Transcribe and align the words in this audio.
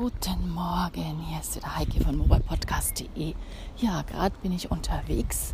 Guten 0.00 0.54
Morgen, 0.54 1.20
hier 1.28 1.40
ist 1.40 1.56
wieder 1.56 1.76
Heike 1.76 2.02
von 2.02 2.16
mobilepodcast.de. 2.16 3.34
Ja, 3.76 4.00
gerade 4.00 4.34
bin 4.40 4.50
ich 4.50 4.70
unterwegs 4.70 5.52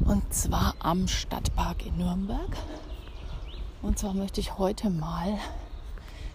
und 0.00 0.30
zwar 0.34 0.74
am 0.80 1.08
Stadtpark 1.08 1.86
in 1.86 1.96
Nürnberg. 1.96 2.54
Und 3.80 3.98
zwar 3.98 4.12
möchte 4.12 4.42
ich 4.42 4.58
heute 4.58 4.90
mal, 4.90 5.38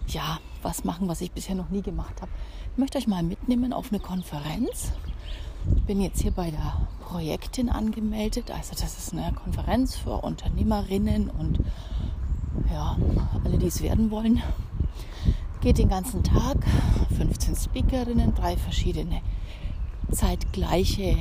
ja, 0.08 0.40
was 0.62 0.82
machen, 0.82 1.06
was 1.06 1.20
ich 1.20 1.30
bisher 1.30 1.54
noch 1.54 1.68
nie 1.68 1.82
gemacht 1.82 2.20
habe. 2.22 2.32
Ich 2.72 2.78
möchte 2.78 2.98
euch 2.98 3.06
mal 3.06 3.22
mitnehmen 3.22 3.72
auf 3.72 3.92
eine 3.92 4.00
Konferenz. 4.00 4.90
Ich 5.76 5.82
bin 5.84 6.00
jetzt 6.00 6.22
hier 6.22 6.32
bei 6.32 6.50
der 6.50 6.88
Projektin 7.06 7.68
angemeldet. 7.68 8.50
Also 8.50 8.72
das 8.72 8.98
ist 8.98 9.12
eine 9.12 9.32
Konferenz 9.32 9.94
für 9.94 10.24
Unternehmerinnen 10.24 11.30
und 11.30 11.60
ja, 12.72 12.96
alle, 13.44 13.58
die 13.58 13.68
es 13.68 13.80
werden 13.80 14.10
wollen. 14.10 14.42
Geht 15.64 15.78
den 15.78 15.88
ganzen 15.88 16.22
Tag, 16.22 16.58
15 17.16 17.56
Speakerinnen, 17.56 18.34
drei 18.34 18.54
verschiedene 18.54 19.22
zeitgleiche 20.12 21.16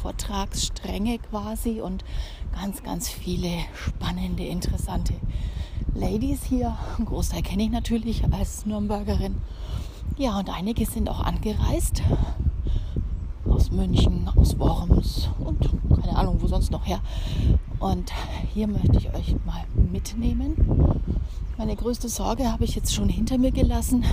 Vortragsstränge 0.00 1.18
quasi 1.18 1.80
und 1.80 2.04
ganz, 2.52 2.84
ganz 2.84 3.08
viele 3.08 3.50
spannende, 3.74 4.44
interessante 4.44 5.14
Ladies 5.96 6.44
hier. 6.44 6.78
Ein 6.96 7.06
Großteil 7.06 7.42
kenne 7.42 7.64
ich 7.64 7.70
natürlich 7.70 8.22
als 8.32 8.66
Nürnbergerin. 8.66 9.38
Ja, 10.16 10.38
und 10.38 10.48
einige 10.48 10.86
sind 10.86 11.10
auch 11.10 11.20
angereist 11.20 12.00
aus 13.48 13.72
München, 13.72 14.30
aus 14.36 14.56
Worms 14.60 15.28
und 15.40 15.68
keine 16.00 16.16
Ahnung, 16.16 16.40
wo 16.40 16.46
sonst 16.46 16.70
noch 16.70 16.86
her. 16.86 17.00
Und 17.80 18.12
hier 18.54 18.68
möchte 18.68 18.96
ich 18.96 19.12
euch 19.12 19.34
mal 19.44 19.64
mitnehmen 19.90 20.54
meine 21.58 21.74
größte 21.74 22.08
Sorge 22.08 22.50
habe 22.50 22.64
ich 22.64 22.76
jetzt 22.76 22.94
schon 22.94 23.08
hinter 23.08 23.36
mir 23.36 23.50
gelassen. 23.50 24.04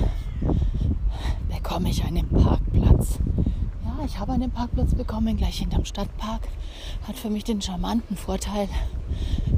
Bekomme 1.48 1.90
ich 1.90 2.04
einen 2.04 2.28
Parkplatz? 2.28 3.20
Ja, 3.86 4.04
ich 4.04 4.20
habe 4.20 4.32
einen 4.32 4.50
Parkplatz 4.50 4.96
bekommen, 4.96 5.38
gleich 5.38 5.60
hinterm 5.60 5.86
Stadtpark. 5.86 6.48
Hat 7.08 7.16
für 7.16 7.30
mich 7.30 7.44
den 7.44 7.62
charmanten 7.62 8.18
Vorteil, 8.18 8.68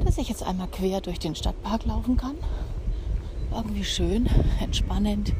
dass 0.04 0.18
ich 0.18 0.28
jetzt 0.28 0.42
einmal 0.42 0.68
quer 0.68 1.00
durch 1.00 1.18
den 1.18 1.34
Stadtpark 1.34 1.86
laufen 1.86 2.18
kann. 2.18 2.34
Irgendwie 3.54 3.84
schön, 3.84 4.28
entspannend. 4.60 5.32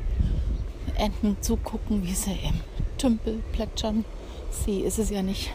Enten 0.97 1.37
zugucken, 1.43 2.03
wie 2.03 2.15
sie 2.15 2.33
im 2.33 2.61
Tümpel 2.97 3.43
plätschern. 3.53 4.07
See 4.51 4.81
ist 4.81 4.99
es 4.99 5.11
ja 5.11 5.23
nicht. 5.23 5.51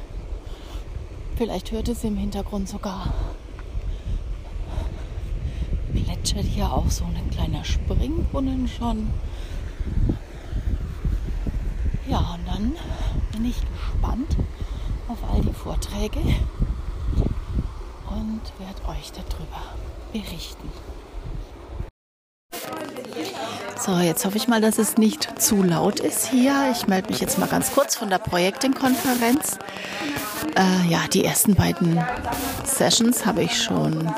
Vielleicht 1.38 1.72
hört 1.72 1.90
es 1.90 2.04
im 2.04 2.18
Hintergrund 2.18 2.70
sogar 2.70 3.12
plätschert 6.34 6.54
hier 6.54 6.72
auch 6.72 6.90
so 6.90 7.06
ein 7.06 7.30
kleiner 7.30 7.64
Springbrunnen 7.64 8.68
schon. 8.68 9.12
Ja, 12.08 12.36
und 12.36 12.48
dann 12.48 12.74
bin 13.32 13.46
ich 13.46 13.56
gespannt 13.62 14.36
auf 15.08 15.18
all 15.32 15.42
die 15.42 15.54
Vorträge 15.54 16.20
und 18.10 18.42
werde 18.60 18.88
euch 18.90 19.12
darüber 19.12 19.62
berichten. 20.12 20.70
So, 23.80 23.98
jetzt 23.98 24.26
hoffe 24.26 24.38
ich 24.38 24.48
mal, 24.48 24.62
dass 24.62 24.78
es 24.78 24.98
nicht 24.98 25.42
zu 25.42 25.62
laut 25.62 26.00
ist 26.00 26.28
hier. 26.28 26.72
Ich 26.72 26.88
melde 26.88 27.10
mich 27.10 27.20
jetzt 27.20 27.38
mal 27.38 27.50
ganz 27.50 27.74
kurz 27.74 27.96
von 27.96 28.10
der 28.10 28.20
Projektenkonferenz. 28.20 29.60
Äh, 30.56 30.90
ja, 30.90 31.00
die 31.12 31.26
ersten 31.26 31.56
beiden 31.56 32.02
Sessions 32.64 33.26
habe 33.26 33.44
ich 33.44 33.62
schon 33.62 34.14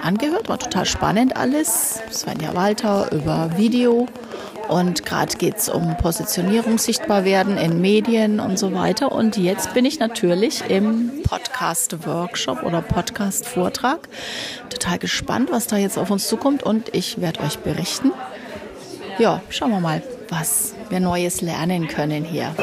angehört. 0.00 0.48
War 0.48 0.58
total 0.58 0.86
spannend 0.86 1.36
alles. 1.36 2.00
Svenja 2.10 2.54
Walter 2.54 3.12
über 3.12 3.56
Video. 3.56 4.06
Und 4.68 5.04
gerade 5.04 5.36
geht 5.36 5.56
es 5.56 5.68
um 5.68 5.96
Positionierung, 5.96 6.78
sichtbar 6.78 7.24
werden 7.24 7.56
in 7.56 7.80
Medien 7.80 8.38
und 8.38 8.56
so 8.56 8.72
weiter. 8.72 9.10
Und 9.10 9.36
jetzt 9.36 9.74
bin 9.74 9.84
ich 9.84 9.98
natürlich 9.98 10.62
im 10.70 11.22
Podcast-Workshop 11.24 12.62
oder 12.62 12.80
Podcast-Vortrag. 12.80 14.08
Total 14.68 14.98
gespannt, 14.98 15.50
was 15.50 15.66
da 15.66 15.76
jetzt 15.76 15.98
auf 15.98 16.10
uns 16.10 16.28
zukommt. 16.28 16.62
Und 16.62 16.94
ich 16.94 17.20
werde 17.20 17.40
euch 17.40 17.58
berichten. 17.58 18.12
Ja, 19.18 19.42
schauen 19.48 19.70
wir 19.72 19.80
mal, 19.80 20.02
was 20.28 20.74
wir 20.88 21.00
Neues 21.00 21.40
lernen 21.40 21.88
können 21.88 22.24
hier. 22.24 22.54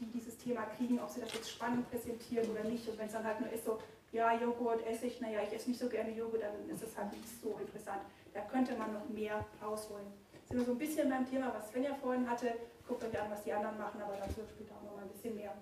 Die 0.00 0.06
dieses 0.06 0.36
Thema 0.38 0.62
kriegen, 0.76 0.98
ob 0.98 1.08
sie 1.08 1.20
das 1.20 1.32
jetzt 1.34 1.53
spannend 1.64 1.90
präsentieren 1.90 2.50
oder 2.50 2.64
nicht. 2.64 2.86
Und 2.88 2.98
wenn 2.98 3.06
es 3.06 3.12
dann 3.12 3.24
halt 3.24 3.40
nur 3.40 3.50
ist 3.50 3.64
so, 3.64 3.78
ja, 4.12 4.32
Joghurt 4.34 4.86
esse 4.86 5.06
ich, 5.06 5.20
naja, 5.20 5.40
ich 5.42 5.52
esse 5.52 5.70
nicht 5.70 5.80
so 5.80 5.88
gerne 5.88 6.10
Joghurt, 6.10 6.42
dann 6.42 6.68
ist 6.68 6.82
es 6.82 6.96
halt 6.96 7.12
nicht 7.12 7.26
so 7.42 7.58
interessant. 7.58 8.02
Da 8.32 8.40
könnte 8.42 8.76
man 8.76 8.92
noch 8.92 9.08
mehr 9.08 9.44
rausholen. 9.62 10.06
Sind 10.48 10.58
wir 10.58 10.66
so 10.66 10.72
ein 10.72 10.78
bisschen 10.78 11.08
beim 11.08 11.28
Thema, 11.28 11.52
was 11.54 11.70
Svenja 11.70 11.94
vorhin 11.94 12.28
hatte. 12.28 12.54
Guckt 12.86 13.02
euch 13.02 13.20
an, 13.20 13.30
was 13.30 13.42
die 13.44 13.52
anderen 13.52 13.78
machen, 13.78 14.00
aber 14.02 14.14
dazu 14.16 14.42
später 14.46 14.74
auch 14.74 14.84
noch 14.84 14.96
mal 14.96 15.02
ein 15.02 15.08
bisschen 15.08 15.34
mehr. 15.36 15.54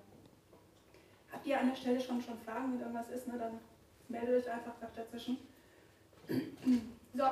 Habt 1.31 1.47
ihr 1.47 1.59
an 1.59 1.69
der 1.69 1.75
Stelle 1.75 1.99
schon, 1.99 2.21
schon 2.21 2.37
Fragen, 2.39 2.73
wenn 2.73 2.81
irgendwas 2.81 3.09
ist, 3.09 3.27
ne, 3.27 3.37
dann 3.39 3.59
meldet 4.09 4.43
euch 4.43 4.51
einfach 4.51 4.73
dazwischen. 4.95 5.37
So, 7.15 7.25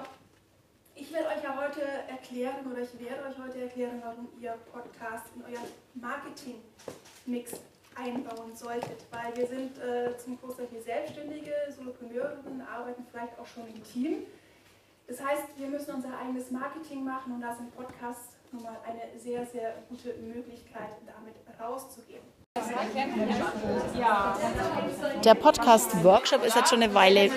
ich 0.93 1.11
werde 1.11 1.29
euch 1.29 1.43
ja 1.43 1.59
heute 1.59 1.81
erklären 1.81 2.71
oder 2.71 2.81
ich 2.81 2.99
werde 2.99 3.23
euch 3.27 3.35
heute 3.43 3.63
erklären, 3.63 3.99
warum 4.03 4.29
ihr 4.39 4.55
Podcast 4.71 5.25
in 5.35 5.41
euren 5.41 5.65
Marketing-Mix 5.95 7.53
einbauen 7.95 8.55
solltet, 8.55 9.05
weil 9.11 9.35
wir 9.35 9.47
sind 9.47 9.77
äh, 9.77 10.17
zum 10.17 10.39
Großteil 10.39 10.67
hier 10.71 10.81
Selbstständige, 10.81 11.53
Solopreneurinnen, 11.75 12.61
arbeiten 12.61 13.05
vielleicht 13.09 13.37
auch 13.39 13.45
schon 13.45 13.67
im 13.67 13.83
Team. 13.83 14.25
Das 15.07 15.21
heißt, 15.21 15.43
wir 15.57 15.67
müssen 15.67 15.95
unser 15.95 16.17
eigenes 16.17 16.51
Marketing 16.51 17.03
machen 17.03 17.33
und 17.33 17.41
da 17.41 17.53
sind 17.53 17.75
Podcasts 17.75 18.35
nun 18.51 18.63
mal 18.63 18.77
eine 18.85 19.19
sehr, 19.19 19.45
sehr 19.45 19.73
gute 19.89 20.13
Möglichkeit, 20.15 20.91
damit 21.05 21.35
rauszugehen. 21.59 22.23
Der 25.23 25.35
Podcast-Workshop 25.35 26.43
ist 26.43 26.57
jetzt 26.57 26.69
schon 26.69 26.83
eine 26.83 26.93
Weile 26.93 27.29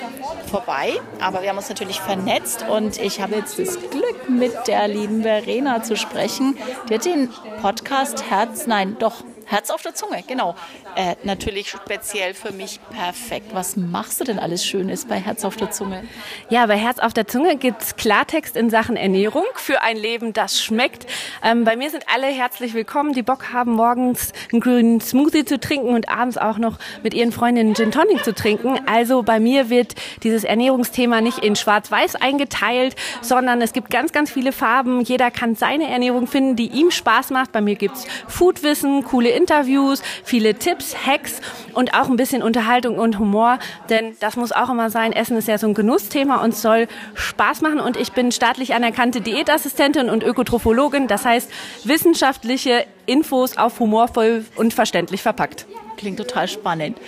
vorbei, 0.50 0.94
aber 1.20 1.42
wir 1.42 1.50
haben 1.50 1.56
uns 1.56 1.68
natürlich 1.68 2.00
vernetzt 2.00 2.66
und 2.68 3.00
ich 3.00 3.20
habe 3.20 3.36
jetzt 3.36 3.56
das 3.60 3.78
Glück, 3.78 4.28
mit 4.28 4.66
der 4.66 4.88
lieben 4.88 5.22
Verena 5.22 5.84
zu 5.84 5.96
sprechen. 5.96 6.58
Die 6.88 6.94
hat 6.94 7.04
den 7.04 7.30
Podcast 7.62 8.28
Herz, 8.28 8.66
nein, 8.66 8.96
doch 8.98 9.22
Herz 9.46 9.70
auf 9.70 9.82
der 9.82 9.94
Zunge, 9.94 10.22
genau. 10.26 10.54
Äh, 10.96 11.16
natürlich 11.24 11.70
speziell 11.70 12.34
für 12.34 12.52
mich 12.52 12.80
perfekt. 12.90 13.48
Was 13.52 13.76
machst 13.76 14.20
du 14.20 14.24
denn 14.24 14.38
alles 14.38 14.64
Schönes 14.64 15.04
bei 15.04 15.16
Herz 15.16 15.44
auf 15.44 15.56
der 15.56 15.70
Zunge? 15.70 16.04
Ja, 16.48 16.66
bei 16.66 16.76
Herz 16.76 16.98
auf 16.98 17.12
der 17.12 17.26
Zunge 17.26 17.56
gibt 17.56 17.82
es 17.82 17.96
Klartext 17.96 18.56
in 18.56 18.70
Sachen 18.70 18.96
Ernährung 18.96 19.44
für 19.56 19.82
ein 19.82 19.96
Leben, 19.96 20.32
das 20.32 20.62
schmeckt. 20.62 21.06
Ähm, 21.42 21.64
bei 21.64 21.76
mir 21.76 21.90
sind 21.90 22.04
alle 22.12 22.26
herzlich 22.26 22.74
willkommen, 22.74 23.12
die 23.12 23.22
Bock 23.22 23.52
haben, 23.52 23.72
morgens 23.72 24.32
einen 24.52 24.60
grünen 24.60 25.00
Smoothie 25.00 25.44
zu 25.44 25.60
trinken 25.60 25.94
und 25.94 26.08
abends 26.08 26.38
auch 26.38 26.58
noch 26.58 26.78
mit 27.02 27.14
ihren 27.14 27.32
Freundinnen 27.32 27.74
Gin 27.74 27.92
Tonic 27.92 28.24
zu 28.24 28.34
trinken. 28.34 28.80
Also 28.86 29.22
bei 29.22 29.40
mir 29.40 29.70
wird 29.70 29.94
dieses 30.22 30.44
Ernährungsthema 30.44 31.20
nicht 31.20 31.38
in 31.38 31.56
schwarz-weiß 31.56 32.16
eingeteilt, 32.16 32.96
sondern 33.20 33.60
es 33.60 33.72
gibt 33.72 33.90
ganz, 33.90 34.12
ganz 34.12 34.30
viele 34.30 34.52
Farben. 34.52 35.02
Jeder 35.02 35.30
kann 35.30 35.54
seine 35.54 35.88
Ernährung 35.90 36.26
finden, 36.26 36.56
die 36.56 36.68
ihm 36.68 36.90
Spaß 36.90 37.30
macht. 37.30 37.52
Bei 37.52 37.60
mir 37.60 37.74
gibt's 37.74 38.06
Foodwissen, 38.28 39.04
coole 39.04 39.33
Interviews, 39.34 40.02
viele 40.24 40.54
Tipps, 40.54 40.94
Hacks 41.06 41.40
und 41.74 41.94
auch 41.94 42.08
ein 42.08 42.16
bisschen 42.16 42.42
Unterhaltung 42.42 42.98
und 42.98 43.18
Humor, 43.18 43.58
denn 43.90 44.16
das 44.20 44.36
muss 44.36 44.52
auch 44.52 44.70
immer 44.70 44.90
sein. 44.90 45.12
Essen 45.12 45.36
ist 45.36 45.48
ja 45.48 45.58
so 45.58 45.66
ein 45.66 45.74
Genussthema 45.74 46.42
und 46.42 46.54
soll 46.54 46.88
Spaß 47.14 47.60
machen 47.60 47.80
und 47.80 47.96
ich 47.96 48.12
bin 48.12 48.32
staatlich 48.32 48.74
anerkannte 48.74 49.20
Diätassistentin 49.20 50.08
und 50.08 50.22
Ökotrophologin, 50.22 51.08
das 51.08 51.24
heißt 51.24 51.50
wissenschaftliche 51.84 52.86
Infos 53.06 53.56
auf 53.56 53.80
humorvoll 53.80 54.44
und 54.56 54.72
verständlich 54.72 55.22
verpackt. 55.22 55.66
Klingt 55.96 56.18
total 56.18 56.48
spannend. 56.48 56.98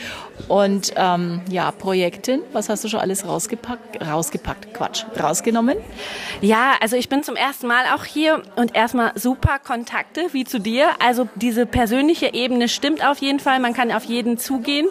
Und 0.49 0.93
ähm, 0.97 1.41
ja, 1.51 1.71
Projekten, 1.73 2.43
was 2.53 2.69
hast 2.69 2.85
du 2.85 2.89
schon 2.89 3.01
alles 3.01 3.27
rausgepackt? 3.27 4.07
Rausgepackt, 4.07 4.73
Quatsch, 4.75 5.05
rausgenommen? 5.21 5.77
Ja, 6.41 6.75
also 6.81 6.97
ich 6.97 7.09
bin 7.09 7.23
zum 7.23 7.37
ersten 7.37 7.67
Mal 7.67 7.85
auch 7.95 8.05
hier 8.05 8.43
und 8.55 8.77
erstmal 8.77 9.13
super 9.17 9.59
Kontakte 9.59 10.27
wie 10.33 10.45
zu 10.45 10.61
dir. 10.61 10.91
Also 11.05 11.29
diese 11.35 11.67
persönliche 11.67 12.33
Ebene 12.35 12.69
stimmt 12.69 13.05
auf 13.05 13.19
jeden 13.19 13.41
Fall. 13.41 13.59
Man 13.61 13.75
kann 13.75 13.91
auf 13.91 14.05
jeden 14.05 14.39
zugehen. 14.39 14.87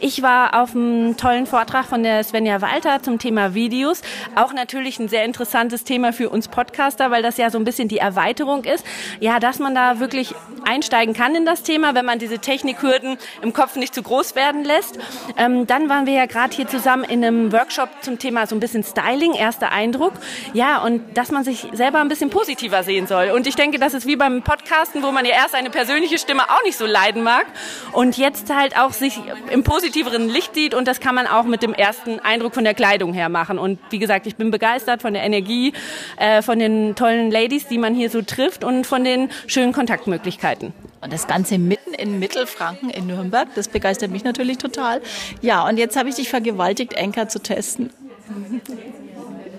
Ich 0.00 0.22
war 0.22 0.62
auf 0.62 0.74
einem 0.74 1.16
tollen 1.16 1.46
Vortrag 1.46 1.86
von 1.86 2.02
der 2.02 2.22
Svenja 2.22 2.60
Walter 2.60 3.02
zum 3.02 3.18
Thema 3.18 3.54
Videos. 3.54 4.02
Auch 4.34 4.52
natürlich 4.52 4.98
ein 4.98 5.08
sehr 5.08 5.24
interessantes 5.24 5.84
Thema 5.84 6.12
für 6.12 6.28
uns 6.28 6.48
Podcaster, 6.48 7.10
weil 7.10 7.22
das 7.22 7.38
ja 7.38 7.50
so 7.50 7.58
ein 7.58 7.64
bisschen 7.64 7.88
die 7.88 7.98
Erweiterung 7.98 8.64
ist. 8.64 8.84
Ja, 9.20 9.40
dass 9.40 9.58
man 9.58 9.74
da 9.74 10.00
wirklich 10.00 10.34
einsteigen 10.64 11.14
kann 11.14 11.34
in 11.34 11.46
das 11.46 11.62
Thema, 11.62 11.94
wenn 11.94 12.04
man 12.04 12.18
diese 12.18 12.38
Technikhürden 12.38 13.16
im 13.42 13.52
Kopf 13.52 13.76
nicht 13.76 13.94
zu 13.94 14.02
groß 14.02 14.34
werden 14.34 14.64
lässt. 14.64 14.87
Ähm, 15.36 15.66
dann 15.66 15.88
waren 15.88 16.06
wir 16.06 16.14
ja 16.14 16.26
gerade 16.26 16.54
hier 16.54 16.66
zusammen 16.66 17.04
in 17.04 17.24
einem 17.24 17.52
Workshop 17.52 17.88
zum 18.02 18.18
Thema 18.18 18.46
so 18.46 18.54
ein 18.54 18.60
bisschen 18.60 18.84
Styling, 18.84 19.34
erster 19.34 19.72
Eindruck. 19.72 20.14
Ja, 20.52 20.82
und 20.82 21.16
dass 21.16 21.30
man 21.30 21.44
sich 21.44 21.66
selber 21.72 22.00
ein 22.00 22.08
bisschen 22.08 22.30
positiver 22.30 22.82
sehen 22.82 23.06
soll. 23.06 23.30
Und 23.30 23.46
ich 23.46 23.56
denke, 23.56 23.78
das 23.78 23.94
ist 23.94 24.06
wie 24.06 24.16
beim 24.16 24.42
Podcasten, 24.42 25.02
wo 25.02 25.12
man 25.12 25.24
ja 25.24 25.32
erst 25.32 25.54
eine 25.54 25.70
persönliche 25.70 26.18
Stimme 26.18 26.42
auch 26.44 26.62
nicht 26.64 26.76
so 26.76 26.86
leiden 26.86 27.22
mag 27.22 27.46
und 27.92 28.16
jetzt 28.16 28.54
halt 28.54 28.78
auch 28.78 28.92
sich 28.92 29.20
im 29.50 29.62
positiveren 29.62 30.28
Licht 30.28 30.54
sieht 30.54 30.74
und 30.74 30.88
das 30.88 31.00
kann 31.00 31.14
man 31.14 31.26
auch 31.26 31.44
mit 31.44 31.62
dem 31.62 31.74
ersten 31.74 32.20
Eindruck 32.20 32.54
von 32.54 32.64
der 32.64 32.74
Kleidung 32.74 33.12
her 33.12 33.28
machen. 33.28 33.58
Und 33.58 33.78
wie 33.90 33.98
gesagt, 33.98 34.26
ich 34.26 34.36
bin 34.36 34.50
begeistert 34.50 35.02
von 35.02 35.14
der 35.14 35.22
Energie, 35.22 35.72
äh, 36.16 36.42
von 36.42 36.58
den 36.58 36.94
tollen 36.94 37.30
Ladies, 37.30 37.66
die 37.66 37.78
man 37.78 37.94
hier 37.94 38.10
so 38.10 38.22
trifft 38.22 38.64
und 38.64 38.86
von 38.86 39.04
den 39.04 39.30
schönen 39.46 39.72
Kontaktmöglichkeiten. 39.72 40.72
Und 41.00 41.12
das 41.12 41.26
Ganze 41.26 41.58
mitten 41.58 41.94
in 41.94 42.18
Mittelfranken 42.18 42.90
in 42.90 43.06
Nürnberg, 43.06 43.48
das 43.54 43.68
begeistert 43.68 44.10
mich 44.10 44.24
natürlich 44.24 44.58
total. 44.58 45.00
Ja, 45.40 45.66
und 45.66 45.76
jetzt 45.76 45.96
habe 45.96 46.08
ich 46.08 46.16
dich 46.16 46.28
vergewaltigt, 46.28 46.94
Enker 46.94 47.28
zu 47.28 47.40
testen. 47.40 47.90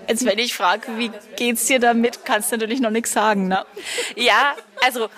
Jetzt, 0.06 0.24
wenn 0.24 0.38
ich 0.38 0.54
frage, 0.54 0.98
wie 0.98 1.10
geht's 1.36 1.66
dir 1.66 1.78
damit, 1.78 2.24
kannst 2.24 2.50
du 2.50 2.56
natürlich 2.56 2.80
noch 2.80 2.90
nichts 2.90 3.12
sagen, 3.12 3.48
ne? 3.48 3.64
Ja, 4.16 4.54
also 4.84 5.08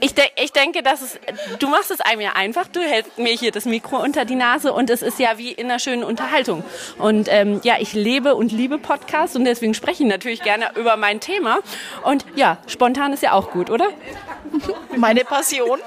ich, 0.00 0.12
de 0.12 0.24
ich 0.42 0.52
denke, 0.52 0.82
dass 0.82 1.02
es, 1.02 1.20
du 1.60 1.68
machst 1.68 1.90
es 1.90 2.00
einem 2.00 2.20
ja 2.20 2.32
einfach. 2.34 2.66
Du 2.66 2.80
hältst 2.80 3.16
mir 3.16 3.32
hier 3.32 3.52
das 3.52 3.64
Mikro 3.64 3.96
unter 4.02 4.24
die 4.24 4.34
Nase 4.34 4.72
und 4.72 4.90
es 4.90 5.02
ist 5.02 5.18
ja 5.18 5.38
wie 5.38 5.52
in 5.52 5.66
einer 5.66 5.78
schönen 5.78 6.02
Unterhaltung. 6.02 6.64
Und 6.98 7.28
ähm, 7.30 7.60
ja, 7.62 7.76
ich 7.78 7.92
lebe 7.94 8.34
und 8.34 8.50
liebe 8.52 8.78
Podcasts 8.78 9.36
und 9.36 9.44
deswegen 9.44 9.72
spreche 9.72 10.02
ich 10.02 10.08
natürlich 10.08 10.42
gerne 10.42 10.72
über 10.74 10.96
mein 10.96 11.20
Thema. 11.20 11.60
Und 12.02 12.26
ja, 12.34 12.58
spontan 12.66 13.12
ist 13.12 13.22
ja 13.22 13.32
auch 13.32 13.50
gut, 13.50 13.70
oder? 13.70 13.86
Meine 14.96 15.24
Passion. 15.24 15.80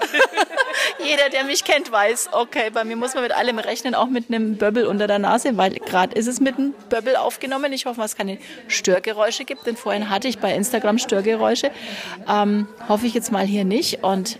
Jeder, 1.03 1.29
der 1.29 1.43
mich 1.43 1.63
kennt, 1.63 1.91
weiß, 1.91 2.29
okay, 2.31 2.69
bei 2.71 2.83
mir 2.83 2.95
muss 2.95 3.13
man 3.13 3.23
mit 3.23 3.31
allem 3.31 3.59
rechnen, 3.59 3.95
auch 3.95 4.07
mit 4.07 4.29
einem 4.29 4.57
Böbbel 4.57 4.85
unter 4.85 5.07
der 5.07 5.19
Nase, 5.19 5.57
weil 5.57 5.73
gerade 5.73 6.15
ist 6.15 6.27
es 6.27 6.39
mit 6.39 6.57
einem 6.57 6.73
Böbbel 6.89 7.15
aufgenommen. 7.15 7.71
Ich 7.73 7.85
hoffe, 7.85 8.01
es 8.01 8.15
keine 8.15 8.37
Störgeräusche 8.67 9.45
gibt, 9.45 9.65
denn 9.65 9.75
vorhin 9.77 10.09
hatte 10.09 10.27
ich 10.27 10.39
bei 10.39 10.53
Instagram 10.53 10.97
Störgeräusche. 10.97 11.71
Ähm, 12.29 12.67
hoffe 12.87 13.05
ich 13.05 13.13
jetzt 13.13 13.31
mal 13.31 13.45
hier 13.45 13.65
nicht. 13.65 14.03
Und 14.03 14.39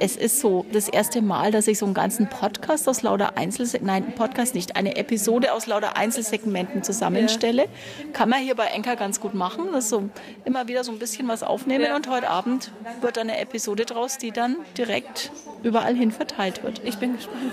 es 0.00 0.16
ist 0.16 0.40
so 0.40 0.64
das 0.72 0.88
erste 0.88 1.20
Mal, 1.20 1.52
dass 1.52 1.68
ich 1.68 1.78
so 1.78 1.84
einen 1.84 1.94
ganzen 1.94 2.28
Podcast 2.28 2.88
aus 2.88 3.02
lauter 3.02 3.36
Einzelsegmenten, 3.36 4.06
nein, 4.06 4.14
Podcast 4.14 4.54
nicht, 4.54 4.74
eine 4.74 4.96
Episode 4.96 5.52
aus 5.52 5.66
lauter 5.66 5.96
Einzelsegmenten 5.96 6.82
zusammenstelle. 6.82 7.68
Kann 8.14 8.30
man 8.30 8.40
hier 8.40 8.54
bei 8.54 8.66
Enker 8.66 8.96
ganz 8.96 9.20
gut 9.20 9.34
machen. 9.34 9.68
Das 9.72 9.90
so 9.90 10.08
immer 10.46 10.68
wieder 10.68 10.84
so 10.84 10.92
ein 10.92 10.98
bisschen 10.98 11.28
was 11.28 11.42
aufnehmen 11.42 11.84
ja. 11.84 11.96
und 11.96 12.08
heute 12.08 12.30
Abend 12.30 12.72
wird 13.02 13.18
eine 13.18 13.38
Episode 13.38 13.84
draus, 13.84 14.16
die 14.16 14.32
dann 14.32 14.56
direkt 14.78 15.30
überall 15.62 15.94
hin 15.94 16.12
verteilt 16.12 16.62
wird. 16.62 16.80
Ich 16.84 16.96
bin 16.96 17.16
gespannt. 17.16 17.52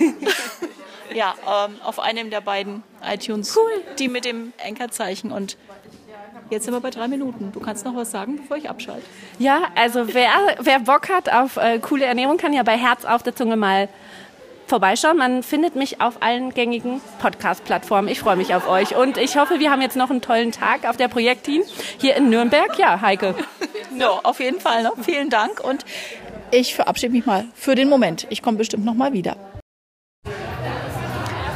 ja, 1.14 1.34
ähm, 1.46 1.76
auf 1.84 2.00
einem 2.00 2.30
der 2.30 2.40
beiden 2.40 2.82
iTunes, 3.08 3.56
cool. 3.56 3.70
die 3.98 4.08
mit 4.08 4.24
dem 4.24 4.52
Enkerzeichen 4.58 5.30
und 5.30 5.56
Jetzt 6.50 6.64
sind 6.64 6.74
wir 6.74 6.80
bei 6.80 6.90
drei 6.90 7.06
Minuten. 7.08 7.52
Du 7.52 7.60
kannst 7.60 7.84
noch 7.84 7.94
was 7.94 8.10
sagen, 8.10 8.36
bevor 8.36 8.56
ich 8.56 8.68
abschalte. 8.68 9.02
Ja, 9.38 9.62
also 9.76 10.12
wer, 10.12 10.30
wer 10.60 10.80
Bock 10.80 11.08
hat 11.08 11.32
auf 11.32 11.56
äh, 11.56 11.78
coole 11.78 12.04
Ernährung, 12.04 12.36
kann 12.36 12.52
ja 12.52 12.64
bei 12.64 12.76
Herz 12.76 13.04
auf 13.04 13.22
der 13.22 13.36
Zunge 13.36 13.56
mal 13.56 13.88
vorbeischauen. 14.66 15.16
Man 15.16 15.42
findet 15.42 15.76
mich 15.76 16.00
auf 16.00 16.22
allen 16.22 16.52
gängigen 16.54 17.00
Podcast-Plattformen. 17.20 18.08
Ich 18.08 18.20
freue 18.20 18.36
mich 18.36 18.54
auf 18.54 18.68
euch 18.68 18.96
und 18.96 19.16
ich 19.16 19.36
hoffe, 19.36 19.60
wir 19.60 19.70
haben 19.70 19.82
jetzt 19.82 19.96
noch 19.96 20.10
einen 20.10 20.22
tollen 20.22 20.52
Tag 20.52 20.88
auf 20.88 20.96
der 20.96 21.08
Projektteam 21.08 21.62
hier 21.98 22.16
in 22.16 22.30
Nürnberg. 22.30 22.78
Ja, 22.78 23.00
Heike. 23.00 23.34
Ja, 23.96 24.20
auf 24.22 24.40
jeden 24.40 24.60
Fall. 24.60 24.82
Ne? 24.82 24.92
Vielen 25.02 25.30
Dank 25.30 25.60
und 25.62 25.84
ich 26.52 26.74
verabschiede 26.74 27.12
mich 27.12 27.26
mal 27.26 27.46
für 27.54 27.74
den 27.74 27.88
Moment. 27.88 28.26
Ich 28.30 28.42
komme 28.42 28.56
bestimmt 28.56 28.84
noch 28.84 28.94
mal 28.94 29.12
wieder. 29.12 29.36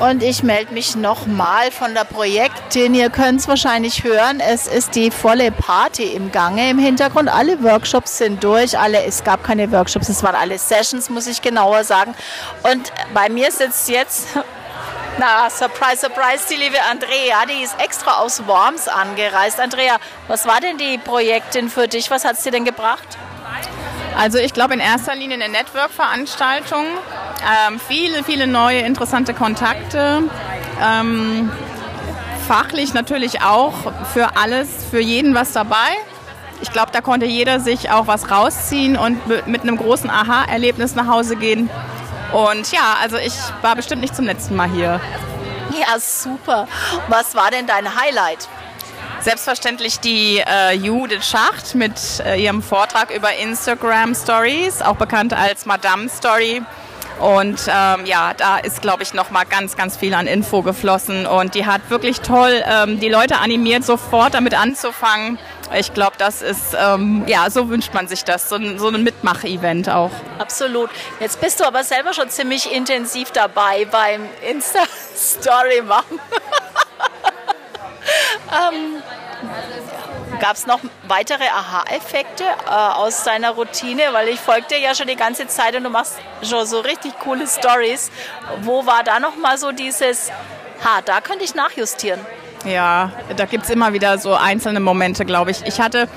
Und 0.04 0.22
ich 0.22 0.42
melde 0.42 0.74
mich 0.74 0.96
nochmal 0.96 1.70
von 1.70 1.94
der 1.94 2.04
Projektin. 2.04 2.94
Ihr 2.94 3.08
könnt 3.08 3.40
es 3.40 3.48
wahrscheinlich 3.48 4.04
hören. 4.04 4.38
Es 4.38 4.66
ist 4.66 4.94
die 4.96 5.10
volle 5.10 5.50
Party 5.50 6.02
im 6.02 6.30
Gange 6.30 6.68
im 6.68 6.78
Hintergrund. 6.78 7.30
Alle 7.30 7.62
Workshops 7.62 8.18
sind 8.18 8.44
durch. 8.44 8.78
Alle, 8.78 9.02
es 9.04 9.24
gab 9.24 9.42
keine 9.42 9.72
Workshops, 9.72 10.10
es 10.10 10.22
waren 10.22 10.34
alle 10.34 10.58
Sessions, 10.58 11.08
muss 11.08 11.26
ich 11.26 11.40
genauer 11.40 11.84
sagen. 11.84 12.14
Und 12.64 12.92
bei 13.14 13.30
mir 13.30 13.50
sitzt 13.50 13.88
jetzt 13.88 14.28
na, 15.18 15.48
surprise, 15.48 16.02
surprise, 16.02 16.44
die 16.50 16.56
liebe 16.56 16.76
Andrea, 16.90 17.46
die 17.46 17.62
ist 17.62 17.80
extra 17.80 18.18
aus 18.18 18.46
Worms 18.46 18.88
angereist. 18.88 19.58
Andrea, 19.58 19.96
was 20.28 20.44
war 20.44 20.60
denn 20.60 20.76
die 20.76 20.98
Projektin 20.98 21.70
für 21.70 21.88
dich? 21.88 22.10
Was 22.10 22.26
hat 22.26 22.36
es 22.36 22.42
dir 22.42 22.52
denn 22.52 22.66
gebracht? 22.66 23.16
Also 24.16 24.38
ich 24.38 24.54
glaube 24.54 24.74
in 24.74 24.80
erster 24.80 25.14
Linie 25.14 25.42
eine 25.42 25.48
Network-Veranstaltung, 25.48 26.84
ähm, 27.68 27.80
viele, 27.80 28.22
viele 28.22 28.46
neue 28.46 28.80
interessante 28.80 29.34
Kontakte. 29.34 30.22
Ähm, 30.82 31.50
fachlich 32.46 32.94
natürlich 32.94 33.42
auch 33.42 33.74
für 34.12 34.36
alles, 34.36 34.68
für 34.90 35.00
jeden 35.00 35.34
was 35.34 35.52
dabei. 35.52 35.76
Ich 36.60 36.72
glaube, 36.72 36.92
da 36.92 37.00
konnte 37.00 37.26
jeder 37.26 37.60
sich 37.60 37.90
auch 37.90 38.06
was 38.06 38.30
rausziehen 38.30 38.96
und 38.96 39.26
mit 39.46 39.62
einem 39.62 39.76
großen 39.76 40.08
Aha-Erlebnis 40.08 40.94
nach 40.94 41.08
Hause 41.08 41.36
gehen. 41.36 41.68
Und 42.32 42.70
ja, 42.72 42.96
also 43.02 43.16
ich 43.16 43.34
war 43.62 43.76
bestimmt 43.76 44.00
nicht 44.00 44.14
zum 44.14 44.24
letzten 44.24 44.56
Mal 44.56 44.68
hier. 44.68 45.00
Ja, 45.78 45.98
super. 45.98 46.68
Was 47.08 47.34
war 47.34 47.50
denn 47.50 47.66
dein 47.66 47.96
Highlight? 47.96 48.48
Selbstverständlich 49.24 50.00
die 50.00 50.42
äh, 50.46 50.74
Judith 50.74 51.26
Schacht 51.26 51.74
mit 51.74 51.94
äh, 52.26 52.38
ihrem 52.44 52.62
Vortrag 52.62 53.10
über 53.10 53.34
Instagram 53.34 54.14
Stories, 54.14 54.82
auch 54.82 54.96
bekannt 54.96 55.32
als 55.32 55.64
Madame 55.64 56.10
Story. 56.10 56.60
Und 57.20 57.58
ähm, 57.68 58.04
ja, 58.04 58.34
da 58.34 58.58
ist, 58.58 58.82
glaube 58.82 59.02
ich, 59.02 59.14
noch 59.14 59.30
mal 59.30 59.44
ganz, 59.44 59.78
ganz 59.78 59.96
viel 59.96 60.12
an 60.12 60.26
Info 60.26 60.60
geflossen. 60.60 61.24
Und 61.24 61.54
die 61.54 61.64
hat 61.64 61.88
wirklich 61.88 62.20
toll 62.20 62.62
ähm, 62.68 63.00
die 63.00 63.08
Leute 63.08 63.38
animiert, 63.38 63.82
sofort 63.82 64.34
damit 64.34 64.52
anzufangen. 64.52 65.38
Ich 65.74 65.94
glaube, 65.94 66.16
das 66.18 66.42
ist, 66.42 66.76
ähm, 66.78 67.24
ja, 67.26 67.48
so 67.48 67.70
wünscht 67.70 67.94
man 67.94 68.06
sich 68.06 68.24
das, 68.24 68.50
so 68.50 68.56
ein, 68.56 68.78
so 68.78 68.88
ein 68.88 69.02
Mitmach-Event 69.02 69.88
auch. 69.88 70.10
Absolut. 70.38 70.90
Jetzt 71.18 71.40
bist 71.40 71.60
du 71.60 71.64
aber 71.64 71.82
selber 71.82 72.12
schon 72.12 72.28
ziemlich 72.28 72.70
intensiv 72.70 73.30
dabei 73.30 73.86
beim 73.86 74.26
Insta-Story 74.50 75.80
machen. 75.80 76.20
ähm, 78.52 79.02
Gab 80.40 80.56
es 80.56 80.66
noch 80.66 80.80
weitere 81.06 81.44
Aha-Effekte 81.44 82.44
äh, 82.44 82.70
aus 82.70 83.24
deiner 83.24 83.50
Routine? 83.50 84.02
Weil 84.12 84.28
ich 84.28 84.40
folge 84.40 84.66
dir 84.70 84.78
ja 84.78 84.94
schon 84.94 85.06
die 85.06 85.16
ganze 85.16 85.46
Zeit 85.46 85.76
und 85.76 85.84
du 85.84 85.90
machst 85.90 86.18
schon 86.42 86.66
so 86.66 86.80
richtig 86.80 87.18
coole 87.20 87.46
Stories. 87.46 88.10
Wo 88.62 88.84
war 88.86 89.04
da 89.04 89.20
noch 89.20 89.36
mal 89.36 89.58
so 89.58 89.72
dieses, 89.72 90.30
ha, 90.84 91.00
da 91.04 91.20
könnte 91.20 91.44
ich 91.44 91.54
nachjustieren? 91.54 92.20
Ja, 92.64 93.12
da 93.36 93.44
gibt 93.44 93.64
es 93.64 93.70
immer 93.70 93.92
wieder 93.92 94.18
so 94.18 94.34
einzelne 94.34 94.80
Momente, 94.80 95.24
glaube 95.24 95.50
ich. 95.50 95.64
Ich 95.66 95.80
hatte 95.80 96.08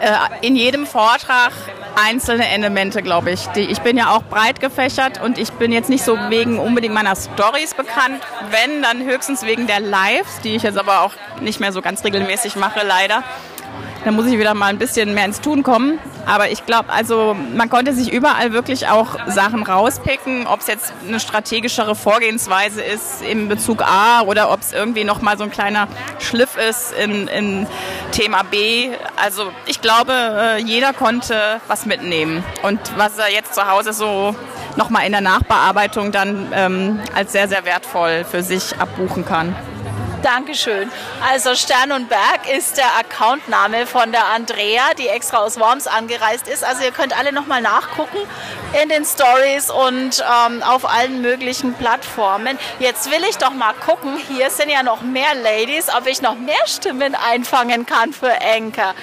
äh, 0.00 0.46
in 0.46 0.56
jedem 0.56 0.86
Vortrag 0.86 1.52
einzelne 1.94 2.48
Elemente, 2.48 3.02
glaube 3.02 3.30
ich. 3.30 3.46
Die, 3.48 3.60
ich 3.60 3.80
bin 3.80 3.96
ja 3.96 4.10
auch 4.10 4.22
breit 4.22 4.60
gefächert 4.60 5.22
und 5.22 5.38
ich 5.38 5.52
bin 5.52 5.72
jetzt 5.72 5.90
nicht 5.90 6.04
so 6.04 6.16
wegen 6.28 6.58
unbedingt 6.58 6.94
meiner 6.94 7.14
Stories 7.16 7.74
bekannt. 7.74 8.22
Wenn, 8.50 8.82
dann 8.82 9.04
höchstens 9.04 9.44
wegen 9.44 9.66
der 9.66 9.80
Lives, 9.80 10.40
die 10.42 10.56
ich 10.56 10.62
jetzt 10.62 10.78
aber 10.78 11.02
auch 11.02 11.12
nicht 11.40 11.60
mehr 11.60 11.72
so 11.72 11.82
ganz 11.82 12.04
regelmäßig 12.04 12.56
mache, 12.56 12.86
leider. 12.86 13.22
Da 14.04 14.10
muss 14.10 14.26
ich 14.26 14.38
wieder 14.38 14.54
mal 14.54 14.66
ein 14.66 14.78
bisschen 14.78 15.12
mehr 15.14 15.26
ins 15.26 15.40
Tun 15.40 15.62
kommen. 15.62 15.98
Aber 16.26 16.50
ich 16.50 16.64
glaube, 16.64 16.90
also 16.90 17.36
man 17.54 17.68
konnte 17.68 17.92
sich 17.92 18.12
überall 18.12 18.52
wirklich 18.52 18.88
auch 18.88 19.16
Sachen 19.26 19.62
rauspicken, 19.62 20.46
ob 20.46 20.60
es 20.60 20.66
jetzt 20.68 20.92
eine 21.06 21.20
strategischere 21.20 21.94
Vorgehensweise 21.94 22.82
ist 22.82 23.22
in 23.22 23.48
Bezug 23.48 23.82
A 23.82 24.22
oder 24.22 24.50
ob 24.50 24.60
es 24.60 24.72
irgendwie 24.72 25.04
nochmal 25.04 25.36
so 25.36 25.44
ein 25.44 25.50
kleiner 25.50 25.88
Schliff 26.18 26.56
ist 26.56 26.92
in, 26.92 27.28
in 27.28 27.66
Thema 28.12 28.42
B. 28.42 28.90
Also 29.22 29.50
ich 29.66 29.80
glaube, 29.80 30.12
äh, 30.12 30.62
jeder 30.62 30.92
konnte 30.92 31.60
was 31.68 31.84
mitnehmen. 31.84 32.44
Und 32.62 32.80
was 32.96 33.18
er 33.18 33.30
jetzt 33.30 33.54
zu 33.54 33.68
Hause 33.68 33.92
so 33.92 34.34
nochmal 34.76 35.06
in 35.06 35.12
der 35.12 35.20
Nachbearbeitung 35.20 36.12
dann 36.12 36.52
ähm, 36.54 37.00
als 37.14 37.32
sehr, 37.32 37.48
sehr 37.48 37.64
wertvoll 37.64 38.24
für 38.24 38.42
sich 38.42 38.78
abbuchen 38.78 39.24
kann. 39.24 39.54
Dankeschön. 40.22 40.90
Also 41.26 41.54
Stern 41.54 41.92
und 41.92 42.08
Berg 42.08 42.48
ist 42.54 42.76
der 42.76 42.96
Accountname 42.98 43.86
von 43.86 44.12
der 44.12 44.26
Andrea, 44.26 44.94
die 44.98 45.08
extra 45.08 45.38
aus 45.38 45.58
Worms 45.58 45.86
angereist 45.86 46.46
ist. 46.46 46.62
Also 46.62 46.84
ihr 46.84 46.90
könnt 46.90 47.16
alle 47.16 47.32
nochmal 47.32 47.62
nachgucken 47.62 48.18
in 48.82 48.88
den 48.90 49.04
Stories 49.04 49.70
und 49.70 50.22
ähm, 50.46 50.62
auf 50.62 50.84
allen 50.84 51.22
möglichen 51.22 51.74
Plattformen. 51.74 52.58
Jetzt 52.78 53.10
will 53.10 53.22
ich 53.28 53.38
doch 53.38 53.52
mal 53.52 53.72
gucken, 53.72 54.18
hier 54.28 54.50
sind 54.50 54.70
ja 54.70 54.82
noch 54.82 55.00
mehr 55.00 55.34
Ladies, 55.42 55.88
ob 55.88 56.06
ich 56.06 56.20
noch 56.20 56.36
mehr 56.36 56.66
Stimmen 56.66 57.14
einfangen 57.14 57.86
kann 57.86 58.12
für 58.12 58.30
Enker. 58.30 58.94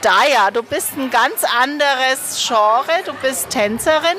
Daya, 0.00 0.50
du 0.52 0.62
bist 0.62 0.96
ein 0.96 1.10
ganz 1.10 1.44
anderes 1.44 2.46
Genre. 2.46 3.02
Du 3.04 3.12
bist 3.14 3.50
Tänzerin, 3.50 4.16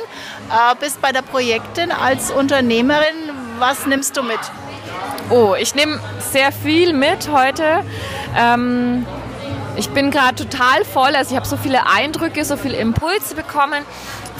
äh, 0.50 0.75
bist 0.79 1.01
bei 1.01 1.12
der 1.12 1.21
Projektin 1.21 1.91
als 1.91 2.31
Unternehmerin. 2.31 3.31
Was 3.57 3.86
nimmst 3.86 4.15
du 4.17 4.21
mit? 4.24 4.39
Oh, 5.29 5.55
ich 5.59 5.75
nehme 5.75 5.99
sehr 6.19 6.51
viel 6.51 6.93
mit 6.93 7.29
heute. 7.31 7.83
Ähm, 8.37 9.05
Ich 9.77 9.89
bin 9.91 10.11
gerade 10.11 10.35
total 10.35 10.83
voll, 10.83 11.15
also 11.15 11.31
ich 11.31 11.37
habe 11.37 11.47
so 11.47 11.55
viele 11.55 11.87
Eindrücke, 11.87 12.43
so 12.43 12.57
viele 12.57 12.75
Impulse 12.77 13.33
bekommen 13.33 13.85